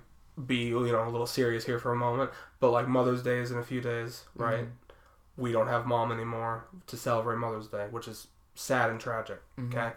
[0.46, 2.30] be you know a little serious here for a moment,
[2.61, 4.42] but like Mother's Day is in a few days, mm-hmm.
[4.42, 4.66] right?
[5.36, 9.40] We don't have mom anymore to celebrate Mother's Day, which is sad and tragic.
[9.57, 9.76] Mm-hmm.
[9.78, 9.92] Okay.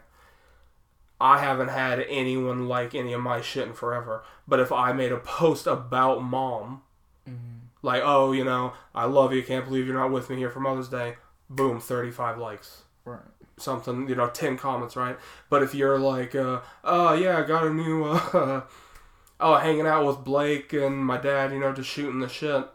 [1.22, 4.24] I haven't had anyone like any of my shit in forever.
[4.47, 6.82] But if I made a post about mom,
[7.30, 7.68] mm-hmm.
[7.84, 10.60] like, oh, you know, I love you, can't believe you're not with me here for
[10.60, 11.16] Mother's Day,
[11.47, 12.84] boom, 35 likes.
[13.06, 13.20] Right.
[13.58, 15.18] Something, you know, 10 comments, right?
[15.49, 18.62] But if you're like, uh, oh, yeah, I got a new, uh,
[19.39, 22.66] oh, hanging out with Blake and my dad, you know, just shooting the shit,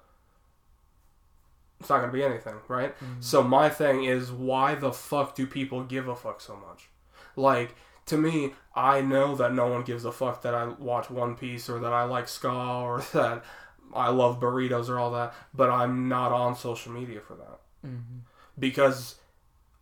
[1.81, 2.95] it's not going to be anything, right?
[3.20, 6.89] So my thing is, why the fuck do people give a fuck so much?
[7.37, 7.74] Like,
[8.07, 11.68] to me, I know that no one gives a fuck that I watch One Piece
[11.68, 13.45] or that I like ska or that
[13.93, 17.61] I love burritos or all that, but I'm not on social media for that
[18.59, 19.16] because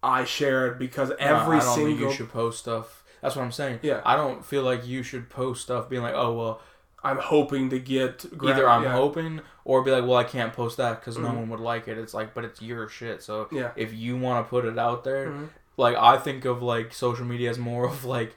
[0.05, 3.03] I share it because every I don't think single you should post stuff.
[3.23, 3.79] That's what I'm saying.
[3.83, 4.03] Yeah.
[4.05, 6.61] I don't feel like you should post stuff being like, oh well,
[7.03, 10.77] I'm hoping to get either I'm yeah, hoping or be like, well, I can't post
[10.77, 11.37] that because no Mhm.
[11.37, 11.97] one would like it.
[11.99, 13.23] It's like, but it's your shit.
[13.23, 13.71] So Yeah.
[13.77, 15.49] if you want to put it out there, Mhm.
[15.79, 18.37] like I think of like social media as more of like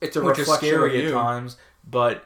[0.00, 1.56] It's a which is scary at times,
[1.88, 2.24] but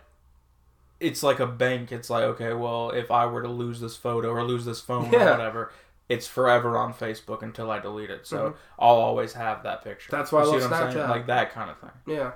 [0.98, 1.92] it's like a bank.
[1.92, 5.10] It's like okay, well, if I were to lose this photo or lose this phone
[5.12, 5.28] Yeah.
[5.28, 5.72] or whatever.
[6.08, 8.54] It's forever on Facebook until I delete it, so Mhm.
[8.78, 10.10] I'll always have that picture.
[10.10, 11.04] That's why I You see love I'm saying?
[11.04, 11.08] Snapchat.
[11.10, 11.90] like that kind of thing.
[12.06, 12.32] Yeah,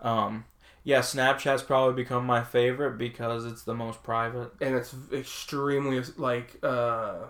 [0.00, 0.44] Um,
[0.84, 4.52] yeah, Snapchat's probably become my favorite because it's the most private.
[4.60, 7.26] and it's extremely like uh,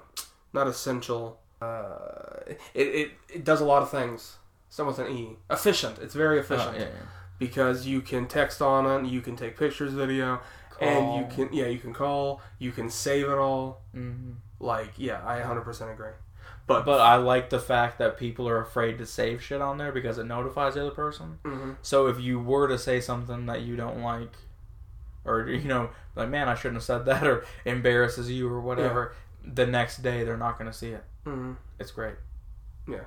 [0.53, 1.41] not essential.
[1.61, 4.37] Uh, it, it it does a lot of things.
[4.69, 5.37] Some with an e.
[5.51, 5.99] Efficient.
[5.99, 6.87] It's very efficient Oh, yeah,
[7.41, 10.41] because you can text on it, you can take pictures, video,
[10.81, 13.83] and you can yeah you can call, you can save it all.
[13.95, 14.37] Mhm.
[14.61, 16.11] Like yeah, I 100% agree.
[16.67, 19.91] But But I like the fact that people are afraid to save shit on there
[19.91, 21.39] because it notifies the other person.
[21.45, 21.77] Mhm.
[21.83, 24.33] So if you were to say something that you don't like,
[25.25, 29.15] or you know, like man, I shouldn't have said that, or embarrasses you or whatever,
[29.45, 31.05] the next day they're not going to see it.
[31.27, 31.57] Mhm.
[31.79, 32.15] It's great.
[32.87, 33.05] Yeah.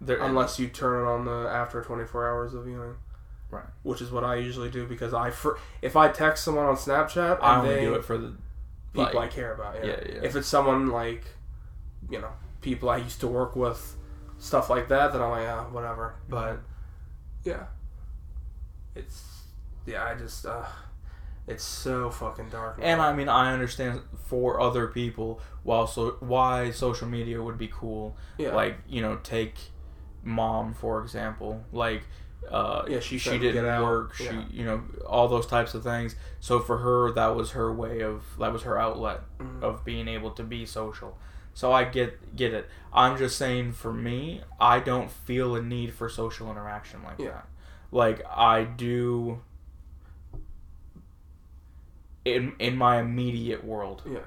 [0.00, 2.96] They're, unless you turn it on the after 24 hours of viewing.
[3.50, 3.66] Right.
[3.84, 7.38] Which is what I usually do because I fr- if I text someone on Snapchat,
[7.42, 8.32] I only they, do it for the
[8.92, 9.76] people like, I care about.
[9.76, 9.86] Yeah.
[9.86, 10.20] Yeah, yeah.
[10.22, 11.24] If it's someone like,
[12.10, 13.96] you know, people I used to work with,
[14.38, 16.16] stuff like that, then I'm like, yeah, whatever.
[16.28, 16.60] But
[17.44, 17.64] yeah,
[18.94, 19.42] it's
[19.86, 20.64] yeah, I just uh,
[21.46, 22.78] it's so fucking dark.
[22.80, 27.68] And I mean, I understand for other people while so why social media would be
[27.68, 28.16] cool.
[28.38, 29.54] yeah, Like you know, take
[30.22, 31.64] mom for example.
[31.72, 32.02] Like
[32.50, 34.14] uh, Yeah, she she didn't work.
[34.14, 34.44] She Yeah.
[34.50, 36.16] you know all those types of things.
[36.40, 39.62] So for her, that was her way of that was her outlet Mhm.
[39.62, 41.16] of being able to be social.
[41.54, 42.68] So I get get it.
[42.92, 47.28] I'm just saying for me, I don't feel a need for social interaction like Yeah.
[47.32, 47.48] that.
[47.90, 49.40] Like I do
[52.24, 54.20] in in my immediate world Yeah.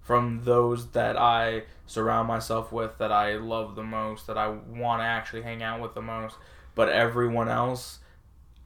[0.00, 5.00] from those that I surround myself with that I love the most that I want
[5.00, 6.36] to actually hang out with the most
[6.80, 7.98] but everyone else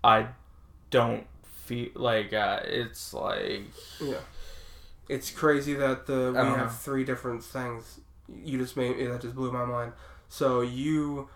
[0.05, 0.19] I
[0.91, 1.27] don't
[1.67, 3.65] feel like uh, it's like
[4.01, 4.23] Yeah.
[5.09, 6.69] It's crazy that the we have know.
[6.87, 8.01] three different things.
[8.51, 9.93] You just made that just blew my mind.
[10.29, 11.29] So you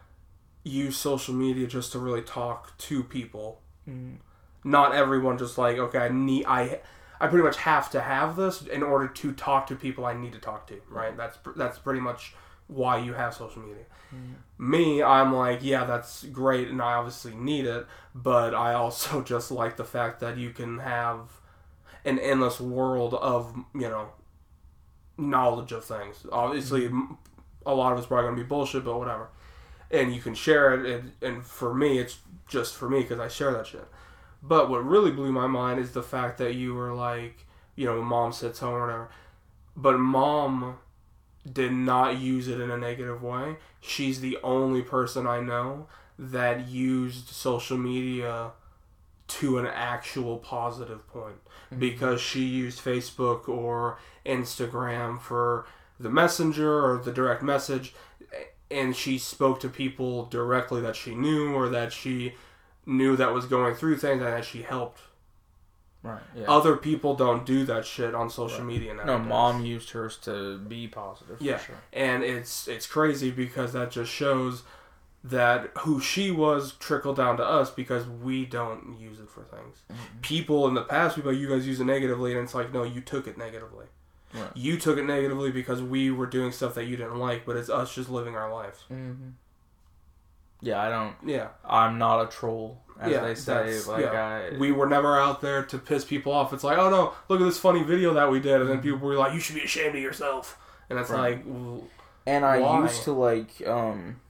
[0.65, 3.61] use social media just to really talk to people.
[3.89, 4.17] mm,
[4.65, 6.81] Not everyone just like okay, I need I
[7.21, 10.33] I pretty much have to have this in order to talk to people I need
[10.33, 10.77] to talk to.
[10.89, 11.17] Right.
[11.17, 12.35] That's that's pretty much
[12.69, 13.85] why you have social media.
[14.59, 19.51] Me, I'm like, yeah, that's great, and I obviously need it, but I also just
[19.51, 21.41] like the fact that you can have
[22.05, 24.09] an endless world of, you know,
[25.17, 26.27] knowledge of things.
[26.33, 27.15] Obviously, mm-hmm.
[27.67, 29.29] a lot of it's probably going to be bullshit, but whatever.
[29.91, 33.29] And you can share it, and, and for me, it's just for me because I
[33.29, 33.87] share that shit.
[34.43, 38.03] But what really blew my mind is the fact that you were like, you know,
[38.03, 39.09] mom sits home or whatever.
[39.77, 40.79] But mom
[41.53, 43.57] did not use it in a negative way.
[43.81, 45.87] She's the only person I know
[46.19, 48.53] that used social media
[49.29, 51.37] to an actual positive point
[51.67, 51.79] mm-hmm.
[51.79, 55.67] because she used Facebook or Instagram for
[56.01, 57.95] the messenger or the direct message
[58.71, 62.35] and she spoke to people directly that she knew or that she
[62.85, 65.01] knew that was going through things and that she helped.
[66.03, 68.67] Right yeah Other people don't do that shit on social Right.
[68.67, 69.05] media now.
[69.05, 71.57] no mom used hers to be positive Yeah.
[71.59, 74.63] for sure and it's it's crazy because that just shows
[75.25, 79.79] that who she was trickled down to us because we don't use it for things.
[79.93, 80.21] Mm-hmm.
[80.23, 83.01] People in the past, people you guys use it negatively, and it's like no, you
[83.01, 83.87] took it negatively.
[84.33, 84.49] Right.
[84.55, 87.69] You took it negatively because we were doing stuff that you didn't like, but it's
[87.69, 88.85] us just living our life.
[88.89, 89.31] hmm
[90.61, 94.51] yeah I don't Yeah, I'm not a troll as Yeah, they say like yeah.
[94.55, 96.53] I we were never out there to piss people off.
[96.53, 98.99] It's like, oh no, look at this funny video that we did, and then people
[98.99, 100.59] were like, you should be ashamed of yourself,
[100.91, 101.21] and it's Mm-hmm.
[101.21, 101.37] Right.
[101.37, 101.85] like, well,
[102.27, 102.83] And I Why?
[102.83, 104.21] used to like um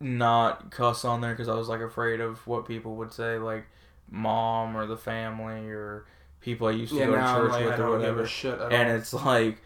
[0.00, 3.66] not cuss on there because I was like afraid of what people would say, like
[4.10, 6.06] mom or the family or
[6.40, 8.26] people I used to yeah, go to church like, I with or whatever.
[8.26, 8.58] shit.
[8.70, 8.96] And all.
[8.98, 9.62] it's like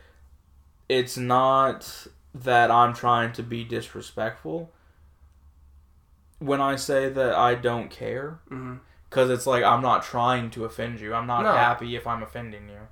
[0.88, 4.72] it's not that I'm trying to be disrespectful
[6.40, 8.40] when I say that I don't care
[9.08, 11.14] because it's like I'm not trying to offend you.
[11.14, 11.52] I'm not No.
[11.52, 12.88] happy if I'm offending you,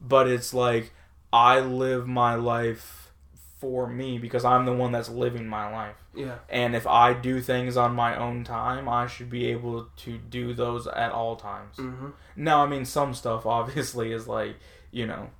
[0.00, 0.92] but it's like
[1.32, 3.12] I live my life
[3.58, 5.96] for me because I'm the one that's living my life.
[6.14, 10.18] yeah, And if I do things on my own time, I should be able to
[10.18, 11.76] do those at all times.
[11.76, 14.56] hmm Now, I mean, some stuff obviously is like
[14.90, 15.30] you know,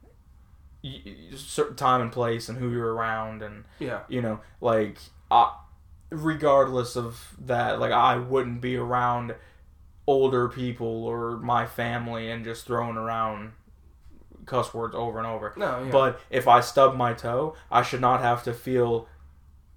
[1.37, 4.99] certain time and place and who you're around and yeah, you know like
[5.31, 5.53] I,
[6.13, 9.35] regardless of that like i wouldn't be around
[10.07, 13.53] older people or my family and just throwing around
[14.45, 15.91] cuss words over and over no, yeah.
[15.91, 19.09] but if i stub my toe i should not have to feel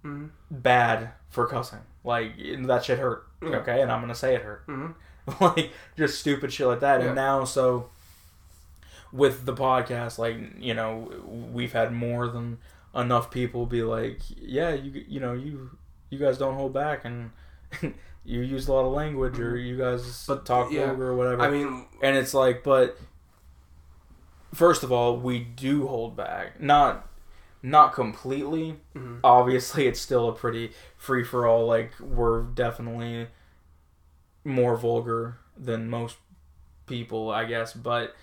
[0.03, 0.29] Mhm.
[0.51, 2.33] bad for cussing like
[2.67, 3.57] that shit hurt Yeah.
[3.57, 4.93] okay and i'm gonna say it hurt Mhm.
[5.39, 7.07] like just stupid shit like that Yeah.
[7.07, 7.89] and now so
[9.11, 11.11] with the podcast like you know
[11.53, 12.57] we've had more than
[12.93, 15.77] enough people be like yeah you you know you
[16.09, 17.31] you guys don't hold back and
[18.23, 20.33] you use a lot of language or you guys Mm-hmm.
[20.33, 21.41] But, talk yeah, vulgar or whatever.
[21.41, 22.97] I mean, and it's like but
[24.53, 26.59] first of all we do hold back.
[26.61, 27.07] Not
[27.61, 28.79] not completely.
[28.95, 29.19] Mhm.
[29.23, 33.27] obviously it's still a pretty free for all like we're definitely
[34.43, 36.17] more vulgar than most
[36.85, 37.73] people i guess.
[37.73, 38.15] But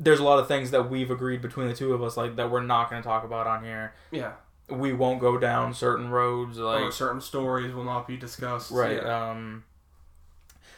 [0.00, 2.50] there's a lot of things that we've agreed between the two of us like that
[2.50, 3.92] we're not going to talk about on here.
[4.10, 4.32] Yeah,
[4.70, 8.70] we won't go down certain roads like or certain stories will not be discussed.
[8.70, 9.30] right Yeah.
[9.30, 9.64] um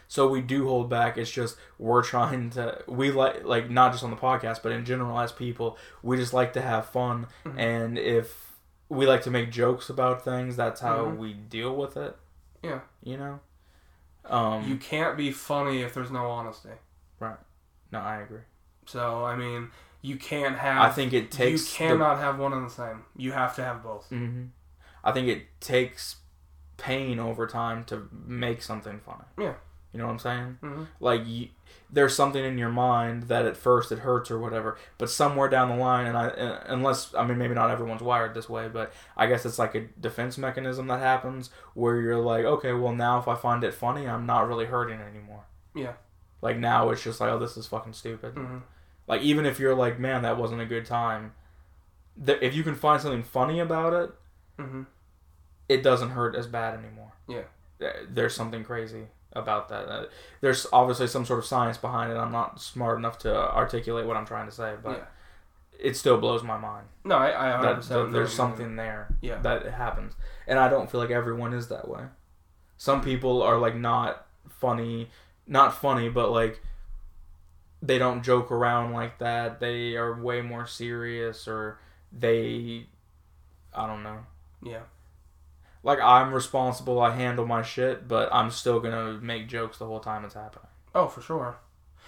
[0.09, 4.05] so we do hold back it's just we're trying to we like like not just
[4.05, 7.59] on the podcast but in general as people we just like to have fun Mhm.
[7.59, 8.53] and if
[8.89, 11.17] we like to make jokes about things that's how Mhm.
[11.17, 12.17] we deal with it
[12.63, 12.81] Yeah.
[13.03, 13.41] you know
[14.27, 16.71] um you can't be funny if there's no honesty.
[17.19, 17.39] Right.
[17.91, 18.41] No i agree
[18.87, 19.71] So I mean,
[20.03, 20.83] you can't have.
[20.83, 23.05] i think it takes you cannot have one and the same.
[23.17, 24.09] You have to have both.
[24.09, 24.45] hmm
[25.05, 26.17] i think it takes
[26.77, 29.55] pain over time to make something funny Yeah.
[29.93, 31.49] you know what i'm saying hmm like you,
[31.91, 35.69] there's something in your mind that at first it hurts or whatever but somewhere down
[35.69, 38.93] the line and i uh, unless i mean maybe not everyone's wired this way but
[39.17, 43.19] i guess it's like a defense mechanism that happens where you're like okay well now
[43.19, 45.45] if i find it funny i'm not really hurting anymore
[45.75, 45.93] Yeah.
[46.41, 48.59] like now it's just like oh this is fucking stupid hmm
[49.13, 51.33] like even if you're like man that wasn't a good time
[52.27, 54.11] th- if you can find something funny about it
[54.59, 54.83] hmm
[55.69, 57.43] it doesn't hurt as bad anymore Yeah.
[58.09, 59.89] There's something crazy about that.
[59.89, 60.05] Uh,
[60.41, 62.17] there's obviously some sort of science behind it.
[62.17, 65.11] I'm not smart enough to articulate what I'm trying to say, but
[65.89, 68.33] it still blows my mind No, I, I that, 100% that feel what you there's
[68.33, 69.39] something there Yeah.
[69.41, 70.13] that happens,
[70.47, 72.03] and I don't feel like everyone is that way.
[72.77, 75.11] Some people are like not funny,
[75.47, 76.63] not funny, but like
[77.83, 79.59] they don't joke around like that.
[79.61, 81.79] They are way more serious, or
[82.13, 82.87] they,
[83.75, 84.21] I don't know.
[84.63, 84.83] Yeah.
[85.83, 89.99] Like I'm responsible, I handle my shit, but I'm still gonna make jokes the whole
[90.01, 90.69] time it's happening.
[90.95, 91.57] Oh, for sure.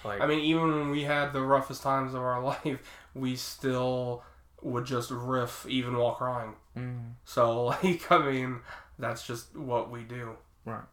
[0.05, 2.79] Like I mean, even when we had the roughest times of our life,
[3.13, 4.23] we still
[4.61, 6.53] would just riff even while crying.
[6.77, 8.59] mm, So, like, I mean,
[8.97, 10.37] that's just what we do.
[10.63, 10.85] Right.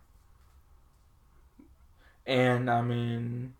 [2.26, 3.54] And I mean,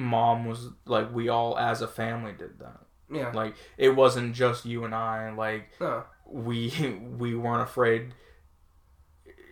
[0.00, 2.80] mom was like we all as a family did that.
[3.12, 3.30] Yeah.
[3.32, 5.30] Like it wasn't just you and I.
[5.32, 6.04] Like No.
[6.26, 6.70] we
[7.18, 8.14] we weren't afraid.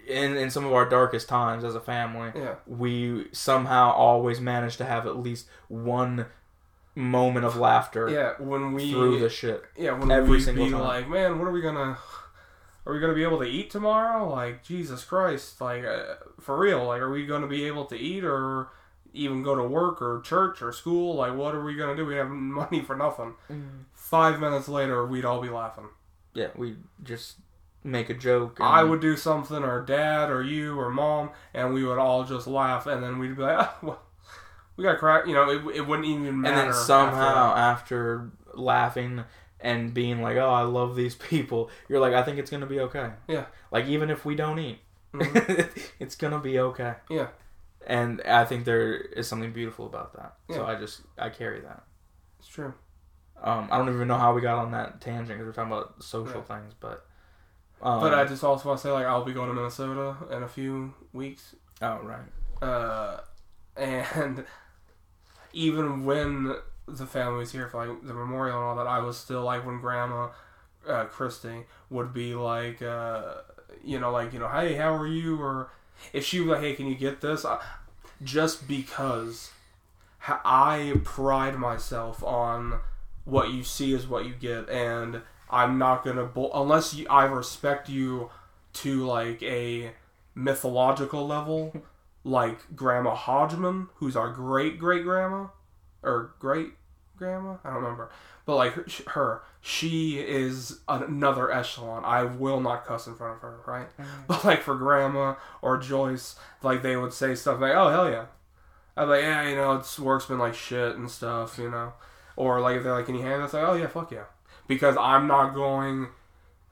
[0.07, 2.55] In in some of our darkest times as a family, Yeah.
[2.67, 6.27] we somehow always managed to have at least one
[6.95, 8.33] moment of laughter Yeah.
[8.43, 8.91] When we.
[8.91, 9.63] through the shit.
[9.77, 9.93] yeah.
[9.93, 10.81] When every we'd single be time.
[10.81, 11.99] like, man, what are we gonna.
[12.87, 14.31] Are we gonna be able to eat tomorrow?
[14.31, 15.61] Like Jesus Christ!
[15.61, 16.87] Like uh, for real?
[16.87, 18.69] Like are we gonna be able to eat or
[19.19, 21.15] even go to work or church or school?
[21.17, 22.07] Like what are we gonna do?
[22.07, 22.29] We have
[22.61, 23.35] money for nothing.
[23.95, 25.89] Five minutes later, we'd all be laughing.
[26.35, 27.37] Yeah, we just
[27.85, 28.59] make a joke.
[28.61, 32.47] I would do something, or dad, or you, or mom, and we would all just
[32.47, 34.03] laugh, and then we'd be like, oh, well,
[34.77, 35.27] we got crack.
[35.27, 36.55] You know, it, it wouldn't even matter.
[36.55, 37.61] and then somehow that.
[37.61, 39.25] after laughing
[39.61, 42.79] and being like, "Oh, I love these people," you're like, "I think it's gonna be
[42.81, 43.47] okay." Yeah.
[43.73, 44.79] Like even if we don't eat,
[45.13, 45.69] Mhm.
[45.99, 46.95] it's gonna be okay.
[47.11, 47.29] Yeah.
[47.89, 50.35] And I think there is something beautiful about that.
[50.55, 51.85] So I just I carry that.
[52.39, 52.75] it's true.
[53.43, 56.03] Um, I don't even know how we got on that tangent because we're talking about
[56.03, 57.07] social things, but.
[57.81, 60.43] Um, but I just also want to say, like, I'll be going to Minnesota in
[60.43, 62.69] a few weeks, oh right.
[62.69, 63.21] uh,
[63.77, 64.45] and
[65.53, 66.57] even when
[66.89, 69.65] the family was here for like the memorial and all that, I was still like
[69.65, 70.31] when Grandma
[70.89, 73.35] uh, Christy would be like, uh,
[73.85, 75.41] you know, like you know, hey, how are you?
[75.41, 75.71] Or
[76.13, 77.45] if she was like, hey, can you get this?
[77.45, 77.61] I,
[78.23, 79.51] just because
[80.29, 82.81] I pride myself on
[83.25, 87.25] what you see is what you get, and I'm not gonna bull- unless you, I
[87.25, 88.31] respect you
[88.75, 89.93] to like a
[90.35, 91.73] mythological level,
[92.25, 95.47] like Grandma Hodgman, who's our great great grandma
[96.03, 96.73] or great
[97.17, 98.11] grandma, I don't remember,
[98.49, 102.03] but like her, her, she is another echelon.
[102.03, 103.95] I will not cuss in front of her, right?
[103.99, 104.07] Mm.
[104.27, 108.25] But like for grandma or Joyce, like they would say stuff like, "Oh hell yeah,"
[108.97, 111.93] I'm like, "Yeah, you know, it's work's been like shit and stuff," you know,
[112.37, 114.25] or like if they're like, "Can you handle?" It's like, "Oh yeah, fuck yeah,"
[114.67, 116.09] because I'm not going.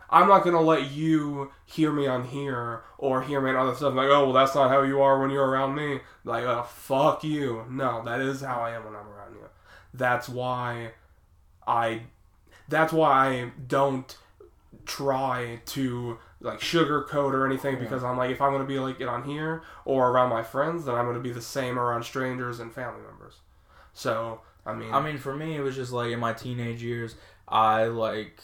[0.09, 3.93] I'm not gonna let you hear me on here or hear me on other stuff
[3.93, 6.01] like, oh well, that's not how you are when you're around me.
[6.25, 7.67] Like, oh fuck you.
[7.69, 9.49] No, that is how I am when I'm around you.
[9.93, 10.93] That's why
[11.67, 12.03] I.
[12.69, 14.17] That's why I don't
[14.85, 19.09] try to like sugarcoat or anything because I'm like, if I'm gonna be like it
[19.09, 22.73] on here or around my friends, then I'm gonna be the same around strangers and
[22.73, 23.37] family members.
[23.93, 27.15] So I mean, I mean, for me, it was just like in my teenage years,
[27.49, 28.43] I like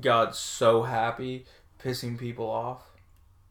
[0.00, 1.46] got so happy
[1.82, 2.82] pissing people off,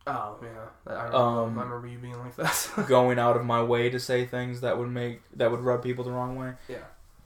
[0.07, 0.49] oh yeah,
[0.87, 2.69] I remember, Um, I remember you being like that.
[2.87, 6.03] going out of my way to say things that would make that would rub people
[6.03, 6.53] the wrong way.
[6.67, 6.77] Yeah.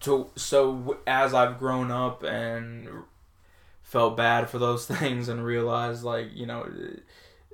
[0.02, 2.88] To so as I've grown up and
[3.84, 6.70] felt bad for those things and realized like you know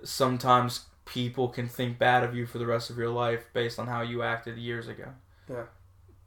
[0.04, 3.88] sometimes people can think bad of you for the rest of your life based on
[3.88, 5.06] how you acted years ago.
[5.50, 5.64] Yeah.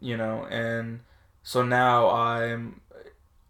[0.01, 1.01] You know, and
[1.43, 2.81] so now I'm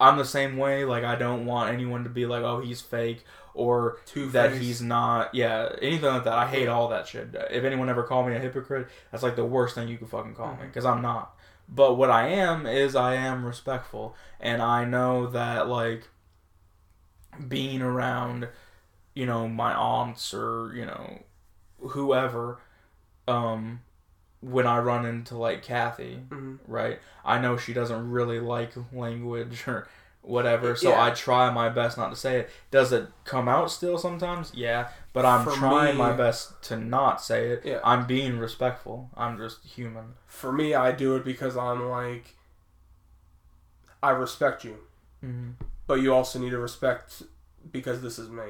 [0.00, 0.84] I'm the same way.
[0.84, 4.80] Like I don't want anyone to be like, "Oh, he's fake," or Two that he's
[4.80, 5.34] not.
[5.34, 6.32] Yeah, anything like that.
[6.32, 7.34] I hate all that shit.
[7.50, 10.34] If anyone ever called me a hypocrite, that's like the worst thing you could fucking
[10.34, 10.62] call mm-hmm.
[10.62, 11.36] me because I'm not.
[11.68, 16.08] But what I am is I am respectful, and I know that like
[17.46, 18.48] being around,
[19.14, 21.20] you know, my aunts or you know,
[21.80, 22.58] whoever,
[23.26, 23.80] um,
[24.40, 26.58] when I run into like Kathy, Mhm.
[26.66, 27.00] right?
[27.24, 29.88] I know she doesn't really like language or
[30.22, 31.02] whatever, so Yeah.
[31.04, 32.50] I try my best not to say it.
[32.70, 34.52] Does it come out still sometimes?
[34.54, 37.62] Yeah, but I'm For trying me- my best to not say it.
[37.64, 37.80] Yeah.
[37.84, 39.10] I'm being respectful.
[39.16, 40.14] I'm just human.
[40.26, 42.36] For me, I do it because I'm like,
[44.02, 44.76] I respect you,
[45.20, 45.50] hmm
[45.86, 47.22] but you also need to respect
[47.72, 48.44] because this is me.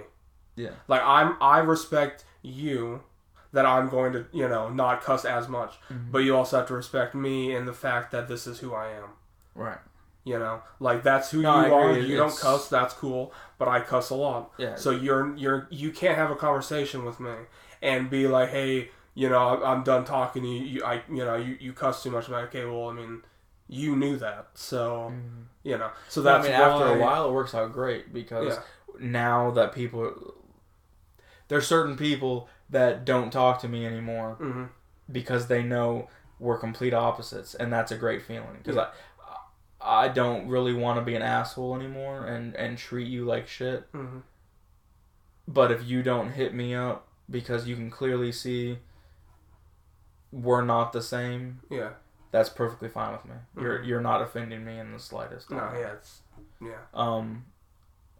[0.57, 0.71] Yeah.
[0.89, 3.03] Like I'm, I respect you
[3.53, 6.11] that I'm going to, you know, not cuss as much, Mhm.
[6.11, 8.89] but you also have to respect me in the fact that this is who I
[8.89, 9.11] am.
[9.55, 9.79] Right.
[10.29, 11.99] You know, like that's who No, you are.
[11.99, 12.68] You don't cuss.
[12.68, 13.33] That's cool.
[13.59, 14.53] But I cuss a lot.
[14.59, 14.74] Yeah.
[14.76, 17.35] So you're you're you can't have a conversation with me
[17.81, 20.43] and be like, hey, you know, I'm- I'm done talking.
[20.43, 22.26] to You, you I, you know, you, you cuss too much.
[22.26, 23.22] I'm like, okay, well, I mean,
[23.68, 25.12] you knew that, so
[25.62, 28.62] you know, so that's I mean, after a while, it works out great because Yeah.
[29.01, 30.35] now that people,
[31.49, 34.68] there's certain people that don't talk to me anymore Mhm.
[35.11, 36.09] because they know
[36.39, 38.89] we're complete opposites, and that's a great feeling because Yeah.
[39.81, 43.91] I, don't really want to be an asshole anymore and and treat you like shit.
[43.93, 44.22] Mhm.
[45.47, 48.79] But if you don't hit me up because you can clearly see
[50.33, 51.91] we're not the same, Yeah.
[52.33, 53.37] that's perfectly fine with me.
[53.57, 53.87] You're Mhm.
[53.87, 55.51] you're not offending me in the slightest.
[55.51, 55.72] No.
[55.74, 55.93] Yeah.
[55.93, 56.22] It's
[56.61, 56.81] yeah.
[56.93, 57.47] Um,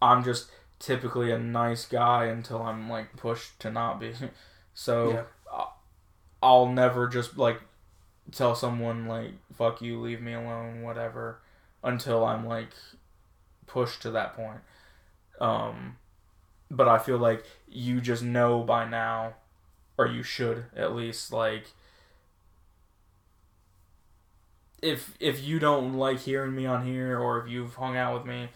[0.01, 4.15] I'm just typically a nice guy until I'm like pushed to not be.
[4.75, 5.25] So Yeah.
[6.41, 7.61] I'll never just like
[8.31, 11.41] tell someone like "fuck you," leave me alone, whatever,
[11.83, 12.71] until I'm like
[13.67, 14.61] pushed to that point.
[15.41, 15.97] Um,
[16.71, 19.35] but I feel like you just know by now,
[19.97, 21.67] or you should at least like.
[24.81, 28.25] If if you don't like hearing me on here, or if you've hung out with
[28.25, 28.51] me,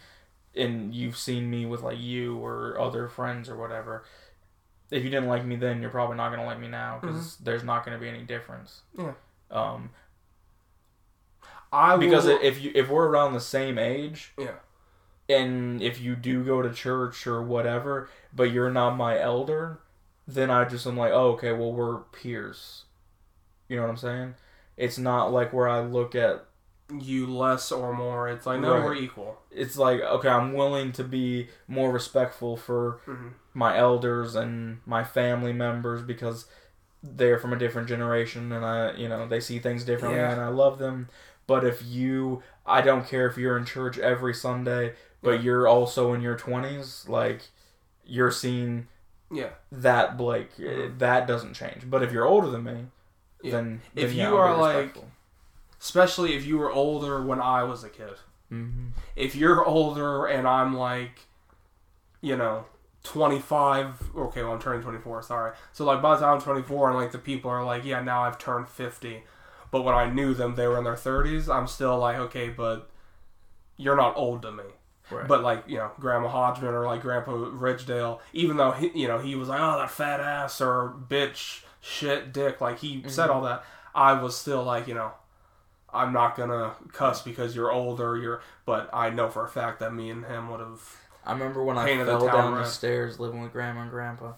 [0.55, 4.03] and you've seen me with like you or other friends or whatever,
[4.89, 7.63] if you didn't like me then, you're probably not gonna like me now because there's
[7.63, 8.81] not gonna be any difference.
[8.97, 9.13] Yeah.
[9.51, 9.89] Um,
[11.73, 14.55] I because will, if you if we're around the same age, Yeah.
[15.29, 19.79] and if you do go to church or whatever, but you're not my elder,
[20.27, 22.85] then I just am like, oh, okay, well we're peers.
[23.67, 24.35] You know what I'm saying?
[24.77, 26.45] It's not like where I look at
[27.01, 28.83] you less or more, it's like no, Right.
[28.83, 29.39] we're equal.
[29.49, 35.03] it's like okay, I'm willing to be more respectful for hmm my elders and my
[35.03, 36.47] family members because
[37.03, 40.31] they're from a different generation and I, you know, they see things differently Yeah.
[40.31, 41.07] and I love them.
[41.47, 45.39] But if you, I don't care if you're in church every Sunday, but Yeah.
[45.41, 47.41] you're also in your 20s, like
[48.05, 48.87] you're seeing
[49.31, 49.49] Yeah.
[49.71, 50.99] that Blake, Mhm.
[50.99, 51.89] that doesn't change.
[51.89, 52.87] But if you're older than me,
[53.41, 53.51] Yeah.
[53.53, 54.97] then If then, yeah, you I'll are, like.
[55.79, 58.15] Especially if you were older when I was a kid.
[58.51, 58.91] Mhm.
[59.17, 61.19] If you're older and I'm like,
[62.21, 62.65] you know,
[63.03, 64.15] 25.
[64.15, 65.21] Okay, well I'm turning 24.
[65.23, 65.51] Sorry.
[65.73, 68.23] So like by the time I'm 24 and like the people are like, yeah, now
[68.23, 69.23] I've turned 50.
[69.73, 71.49] But when I knew them, they were in their 30s.
[71.49, 72.91] I'm still like, okay, but
[73.75, 74.65] you're not old to me.
[75.09, 75.27] Right.
[75.27, 79.17] But like you know, Grandma Hodgman or like Grandpa Ridgedale, even though he, you know
[79.17, 83.09] he was like, oh that fat ass or bitch, shit, dick, like he mm-hmm.
[83.09, 83.65] said all that,
[83.95, 85.11] I was still like, you know,
[85.91, 88.43] I'm not gonna cuss because you're older, you're.
[88.67, 90.97] But I know for a fact that me and him would have.
[91.25, 94.33] I remember when I the fell town down the stairs living with grandma and grandpa.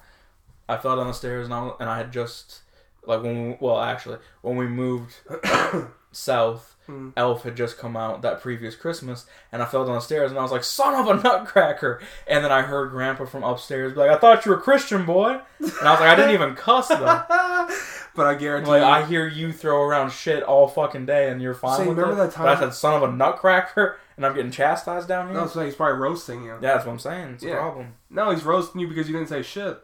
[0.69, 2.61] I fell down the stairs and I, and I had just
[3.07, 5.13] like when we, well actually when we moved
[6.11, 7.09] south, Hmm.
[7.17, 10.37] Elf had just come out that previous Christmas, and I fell down the stairs and
[10.39, 14.01] I was like, "Son of a nutcracker!" And then I heard Grandpa from upstairs be
[14.01, 16.53] like, "I thought you were a Christian boy," and I was like, "I didn't even
[16.53, 16.97] cuss though."
[18.15, 18.69] but I guarantee.
[18.69, 21.89] Like you, I hear you throw around shit all fucking day, and you're fine So,
[21.89, 22.27] with remember it.
[22.27, 25.37] that time- But I said, "Son of a nutcracker," and I'm getting chastised down here.
[25.41, 26.51] no, so he's probably roasting you.
[26.51, 27.29] yeah, that's what I'm saying.
[27.33, 27.53] It's Yeah.
[27.53, 27.93] a problem.
[28.11, 29.79] No, he's roasting you because you didn't say shit.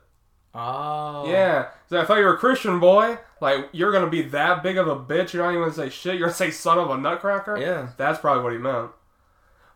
[0.53, 1.29] Oh.
[1.29, 3.17] Yeah, so I thought you were a Christian boy.
[3.39, 5.33] Like you're gonna be that big of a bitch.
[5.33, 6.15] You're not even gonna say shit.
[6.15, 7.57] You're gonna say son of a nutcracker.
[7.57, 7.89] Yeah.
[7.97, 8.91] That's probably what he meant.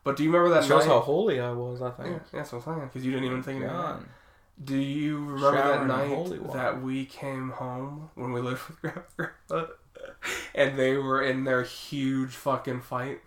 [0.03, 0.93] But do you remember that That shows night?
[0.93, 2.09] how holy I was, I think.
[2.11, 2.87] yeah, that's what I'm saying.
[2.87, 3.99] Because you didn't even think that.
[4.63, 8.81] Do you remember that night that we came home when we lived with
[9.17, 9.73] Grandpa,
[10.53, 13.19] and they were in their huge fucking fight?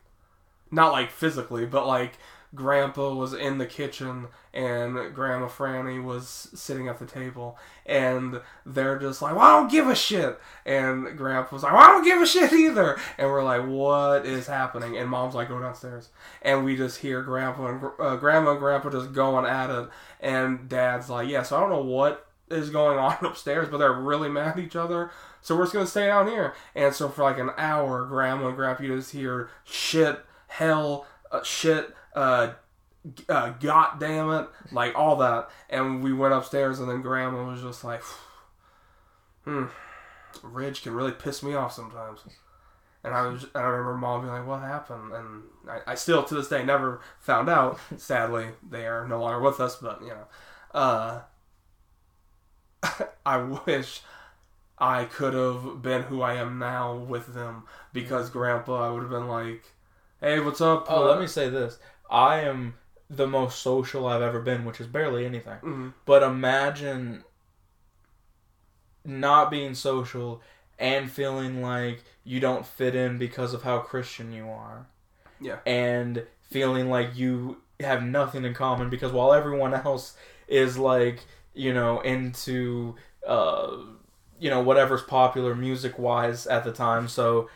[0.71, 2.13] Not like physically, but like
[2.55, 8.99] Grandpa was in the kitchen and Grandma Franny was sitting at the table, and they're
[8.99, 12.05] just like, "Well, I don't give a shit," and Grandpa was like, "Well, I don't
[12.05, 16.09] give a shit either," and we're like, "What is happening?" And Mom's like, "Go downstairs,"
[16.43, 19.89] and we just hear Grandpa and uh, Grandma and Grandpa just going at it,
[20.21, 23.93] and Dad's like, "Yeah, so I don't know what is going on upstairs, but they're
[23.93, 25.11] really mad at each other.
[25.41, 26.55] So we're just gonna stay down here.
[26.75, 31.95] And so for like an hour, Grandma and Grandpa just hear shit, hell, uh, shit,
[32.19, 32.55] uh,
[33.29, 35.49] uh, god damn it, like all that.
[35.71, 38.03] And we went upstairs, and then Grandma was just like,
[39.45, 39.67] hmm,
[40.43, 42.21] Ridge can really piss me off sometimes.
[43.05, 46.25] And I was, and I remember Mom being like, "What happened?" And I, I still
[46.25, 47.79] to this day never found out.
[47.97, 49.77] Sadly, they are no longer with us.
[49.77, 50.27] But you know,
[50.75, 51.21] uh,
[53.27, 54.01] I wish
[54.79, 59.11] I could have been who I am now with them because Grandpa, I would have
[59.11, 59.65] been like,
[60.21, 61.79] "Hey, what's up?" Oh, Uh, let me say this.
[62.11, 62.75] I am
[63.11, 65.59] the most social I've ever been, which is barely anything.
[65.63, 65.93] mhm.
[66.05, 67.25] But imagine
[69.05, 70.43] not being social
[70.79, 74.87] and feeling like you don't fit in because of how Christian you are.
[75.41, 75.59] Yeah.
[75.65, 80.17] and feeling like you have nothing in common because while everyone else
[80.49, 81.21] is like
[81.55, 83.77] you know into uh
[84.41, 87.49] you know whatever's popular music wise at the time so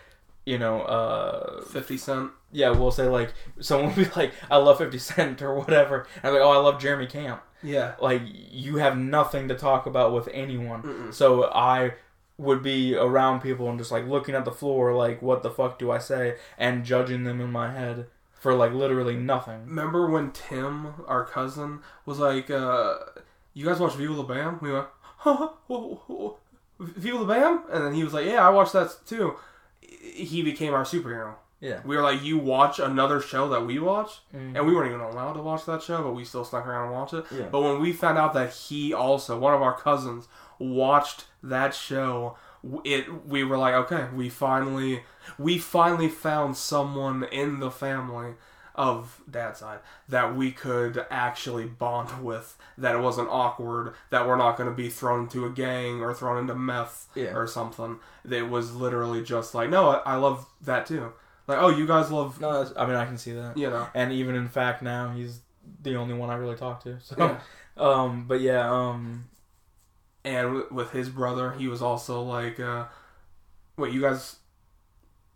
[0.44, 2.30] you know uh 50 Cent.
[2.50, 6.24] yeah we'll say like someone will be like i love 50 cent or whatever and
[6.26, 7.94] i'm like oh i love jeremy camp Yeah.
[8.00, 11.14] like you have nothing to talk about with anyone Mm-mm.
[11.14, 11.94] so i
[12.38, 15.78] would be around people and just like looking at the floor like what the fuck
[15.78, 20.32] do i say and judging them in my head for like literally nothing Remember when
[20.32, 22.94] Tim, our cousin, was like, uh,
[23.54, 24.86] "You guys watch Viva la Bam?" We went,
[25.18, 25.50] "Huh?
[25.68, 26.38] whoa, whoa,
[26.80, 29.36] Viva la Bam?" And then he was like, "Yeah, I watched that too."
[30.02, 31.34] He became our superhero.
[31.60, 34.56] yeah We were like, "You watch another show that we watch?" Mm.
[34.56, 36.92] And we weren't even allowed to watch that show, but we still snuck around and
[36.92, 37.24] watched it.
[37.30, 37.46] Yeah.
[37.52, 40.26] But when we found out that he also, one of our cousins,
[40.58, 42.36] watched that show,
[42.84, 45.04] it we were like, okay, we finally,
[45.38, 48.34] we finally found someone in the family
[48.74, 52.56] of dad's side that we could actually bond with.
[52.78, 53.94] That it wasn't awkward.
[54.10, 57.34] That we're not going to be thrown into a gang or thrown into meth Yeah.
[57.36, 57.98] or something.
[58.28, 61.12] It was literally just like, no, I, I love that too.
[61.46, 63.86] Like, oh, you guys love, no i mean i can see that you know.
[63.94, 65.40] and even in fact now he's
[65.82, 67.38] the only one i really talk to so Yeah.
[67.76, 69.24] um but yeah um
[70.24, 72.84] and w- with his brother, he was also like, uh,
[73.76, 74.36] "Wait, you guys?"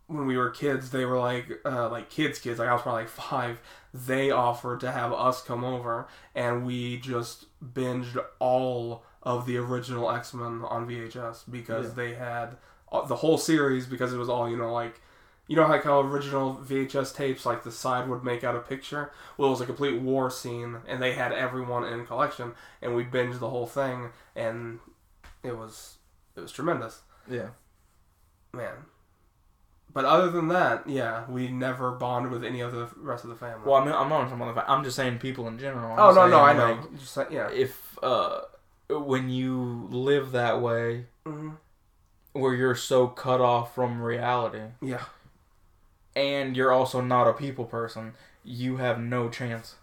[0.08, 2.58] When we were kids, they were like, uh, like kids, kids.
[2.60, 3.60] Like I was probably like five.
[3.92, 10.10] They offered to have us come over, and we just binged all of the original
[10.10, 11.92] X Men on VHS because Yeah.
[11.94, 12.56] they had
[12.92, 15.00] uh, the whole series because it was all you know like.
[15.48, 19.12] You know like how original VHS tapes, like the side would make out a picture.
[19.38, 23.04] Well, it was a complete war scene, and they had everyone in collection, and we
[23.04, 24.80] binged the whole thing, and
[25.44, 25.98] it was
[26.34, 27.50] it was tremendous, yeah
[28.52, 28.74] man.
[29.96, 33.36] But other than that, yeah, we never bonded with any of the rest of the
[33.36, 33.62] family.
[33.64, 35.90] well i mean i'm not talking about the i'm just saying people in general.
[35.94, 36.72] I'm oh no, no, I know.
[36.74, 38.42] like, Just like, yeah, if uh
[38.90, 41.52] when you live that way hmm
[42.34, 45.04] where you're so cut off from reality yeah,
[46.14, 48.12] and you're also not a people person
[48.44, 49.76] you have no chance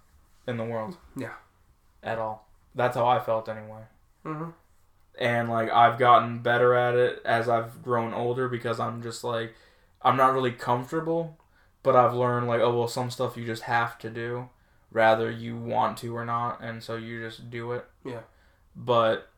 [0.45, 0.95] in the world.
[1.17, 1.33] Yeah.
[2.03, 2.47] at all.
[2.75, 3.81] That's how i felt anyway.
[4.23, 4.49] Hmm
[5.19, 9.53] and like i've gotten better at it as i've grown older because i'm just like
[10.03, 11.37] i'm not really comfortable
[11.83, 14.49] but i've learned like oh well some stuff you just have to do
[14.91, 18.21] rather you want to or not and so you just do it Yeah.
[18.75, 19.29] but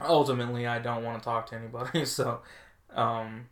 [0.00, 2.40] ultimately i don't want to talk to anybody so
[2.94, 3.48] um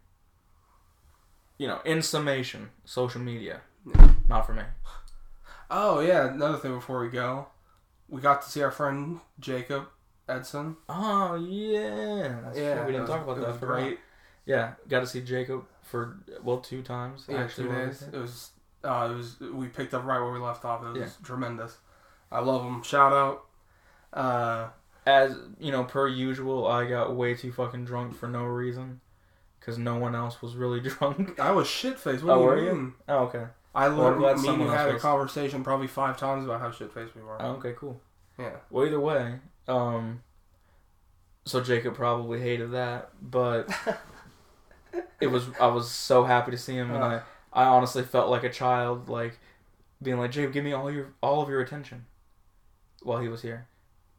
[1.59, 4.11] you know in summation social media Yeah.
[4.29, 4.63] not for me
[5.71, 7.49] Oh yeah, another thing before we go,
[8.09, 9.85] we got to see our friend Jacob
[10.27, 10.77] Edson.
[10.89, 12.87] oh yeah that's yeah, true.
[12.87, 13.99] we didn't was- talk about that great.
[14.47, 18.03] yeah got to see jacob for well two times Yeah, actually two days.
[18.03, 18.13] it?
[18.17, 18.51] Was.
[18.85, 19.41] Uh, it was.
[19.41, 20.83] We picked up right where we left off.
[20.85, 21.25] It was Yeah.
[21.27, 21.79] tremendous.
[22.31, 22.83] I love them.
[22.83, 23.45] Shout out.
[24.13, 24.69] Uh,
[25.07, 29.01] as you know, per usual, I got way too fucking drunk for no reason,
[29.59, 31.39] because no one else was really drunk.
[31.41, 32.23] I was shit faced.
[32.25, 32.73] What Oh, do you were you?
[32.75, 32.95] mean?
[33.09, 33.47] Oh, okay.
[33.75, 34.43] I Well, learned.
[34.43, 37.41] me and you had a conversation probably five times about how shit faced we were.
[37.41, 38.01] Oh, okay, cool.
[38.39, 38.57] Yeah.
[38.71, 40.23] Well, either way, um,
[41.45, 43.69] so Jacob probably hated that, but
[45.21, 45.47] it was.
[45.61, 47.23] I was so happy to see him, and I,
[47.53, 49.39] I honestly felt like a child, like
[50.03, 52.07] being like, Jacob, give me all your, all of your attention,
[53.03, 53.67] while he was here.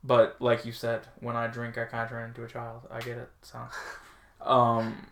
[0.04, 2.82] But like you said, when I drink, I kind of turn into a child.
[2.90, 3.30] I get it.
[3.42, 3.60] So,
[4.42, 5.08] um,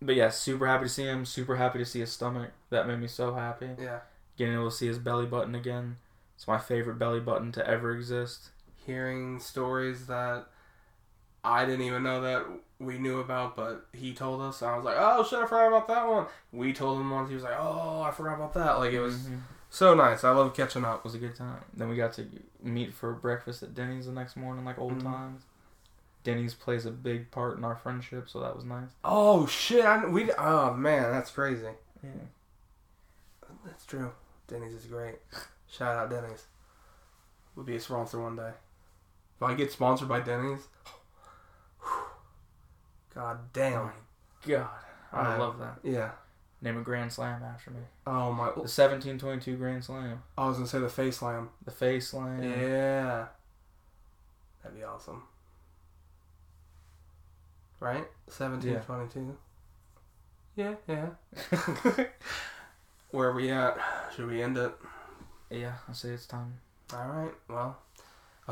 [0.00, 1.24] but yeah, super happy to see him.
[1.24, 2.50] Super happy to see his stomach.
[2.70, 3.70] That made me so happy.
[3.78, 4.00] Yeah.
[4.36, 5.96] Getting able to see his belly button again.
[6.34, 8.50] It's my favorite belly button to ever exist.
[8.86, 10.46] Hearing stories that
[11.44, 12.46] I didn't even know that
[12.82, 14.62] we knew about, but he told us.
[14.62, 16.26] I was like, oh shit, I forgot about that one.
[16.52, 17.28] We told him once.
[17.28, 18.78] He was like, oh, I forgot about that.
[18.78, 19.40] Like it was Mhm.
[19.70, 20.24] so nice.
[20.24, 20.98] I love catching up.
[20.98, 21.64] It was a good time.
[21.74, 22.26] Then we got to
[22.62, 25.02] meet for breakfast at Denny's the next morning, like old Mhm.
[25.04, 25.42] times.
[26.24, 28.90] Denny's plays a big part in our friendship, so that was nice.
[29.04, 29.84] Oh shit!
[29.84, 30.30] I, we.
[30.34, 31.66] Oh man, that's crazy.
[32.02, 32.10] Yeah.
[33.64, 34.12] That's true.
[34.48, 35.16] Denny's is great.
[35.68, 36.46] Shout out Denny's.
[37.54, 38.52] We'll be a sponsor one day.
[39.36, 40.68] If I get sponsored by Denny's,
[43.14, 43.84] god Oh damn.
[43.84, 43.90] my
[44.46, 44.68] god,
[45.12, 45.78] I I- love that.
[45.82, 46.10] Yeah.
[46.60, 47.80] Name a Grand Slam after me.
[48.06, 48.44] Oh my.
[48.46, 51.48] The 1722 Grand Slam, I was gonna say the face slam.
[51.64, 52.40] the Face Slam.
[52.42, 53.26] Yeah.
[54.62, 55.24] That'd be awesome.
[57.80, 58.04] Right?
[58.28, 59.36] Seventeen twenty-two.
[60.54, 61.08] Yeah, yeah.
[63.10, 63.76] Where are we at?
[64.14, 64.72] Should we end it?
[65.50, 65.72] yeah.
[65.88, 66.60] I say it's time.
[66.94, 67.32] All right.
[67.48, 67.76] Well,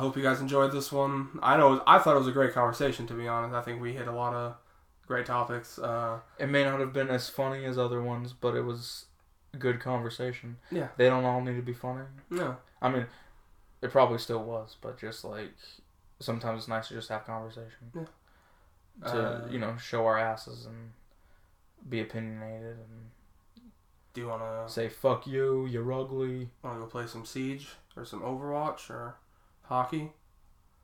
[0.00, 1.38] I hope you guys enjoyed this one.
[1.42, 3.06] I know I thought it was a great conversation.
[3.08, 4.54] To be honest, I think we hit a lot of
[5.06, 5.78] great topics.
[5.78, 9.04] Uh, It may not have been as funny as other ones, but it was
[9.58, 10.56] good conversation.
[10.70, 10.88] Yeah.
[10.96, 12.04] They don't all need to be funny.
[12.30, 12.56] No.
[12.80, 13.06] I mean,
[13.82, 15.52] it probably still was, but just like
[16.18, 17.92] sometimes it's nice to just have conversation.
[17.94, 19.10] Yeah.
[19.12, 20.92] To Uh, you know show our asses and
[21.88, 23.10] be opinionated and
[24.14, 26.50] Do you wanna say fuck you, you're ugly.
[26.62, 29.16] wanna go play some Siege or some Overwatch or
[29.70, 30.10] hockey?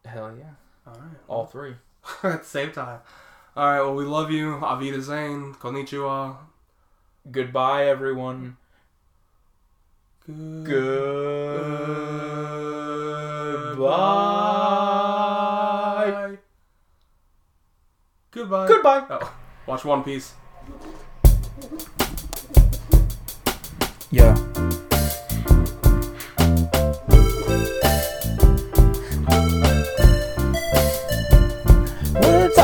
[0.05, 0.45] Hell yeah,
[0.87, 1.19] All right.
[1.27, 1.75] all three.
[2.23, 3.01] at the same time.
[3.57, 3.81] All right.
[3.81, 4.59] Well, we love you.
[4.63, 5.55] Avida Zane.
[5.55, 6.37] Konnichiwa.
[7.31, 8.57] Goodbye, everyone.
[10.27, 10.67] Good.
[13.77, 16.39] Goodbye.
[18.31, 18.69] Goodbye.
[18.69, 19.05] Goodbye.
[19.11, 19.33] Oh,
[19.67, 20.35] watch One Piece.
[24.13, 24.37] Yeah.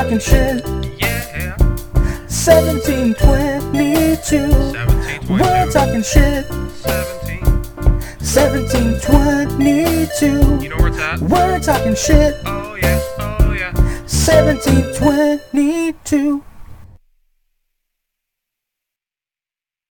[0.02, 0.66] Talking shit.
[0.98, 1.54] Yeah.
[2.26, 4.50] 1722.
[4.50, 5.32] 1722.
[5.32, 6.44] We're talking shit.
[6.46, 7.40] 17.
[8.18, 10.58] 1722.
[10.60, 11.20] You know where it's at?
[11.20, 12.34] We're talking shit.
[12.46, 13.00] Oh yeah.
[13.20, 13.70] Oh yeah.
[13.72, 16.42] 1722.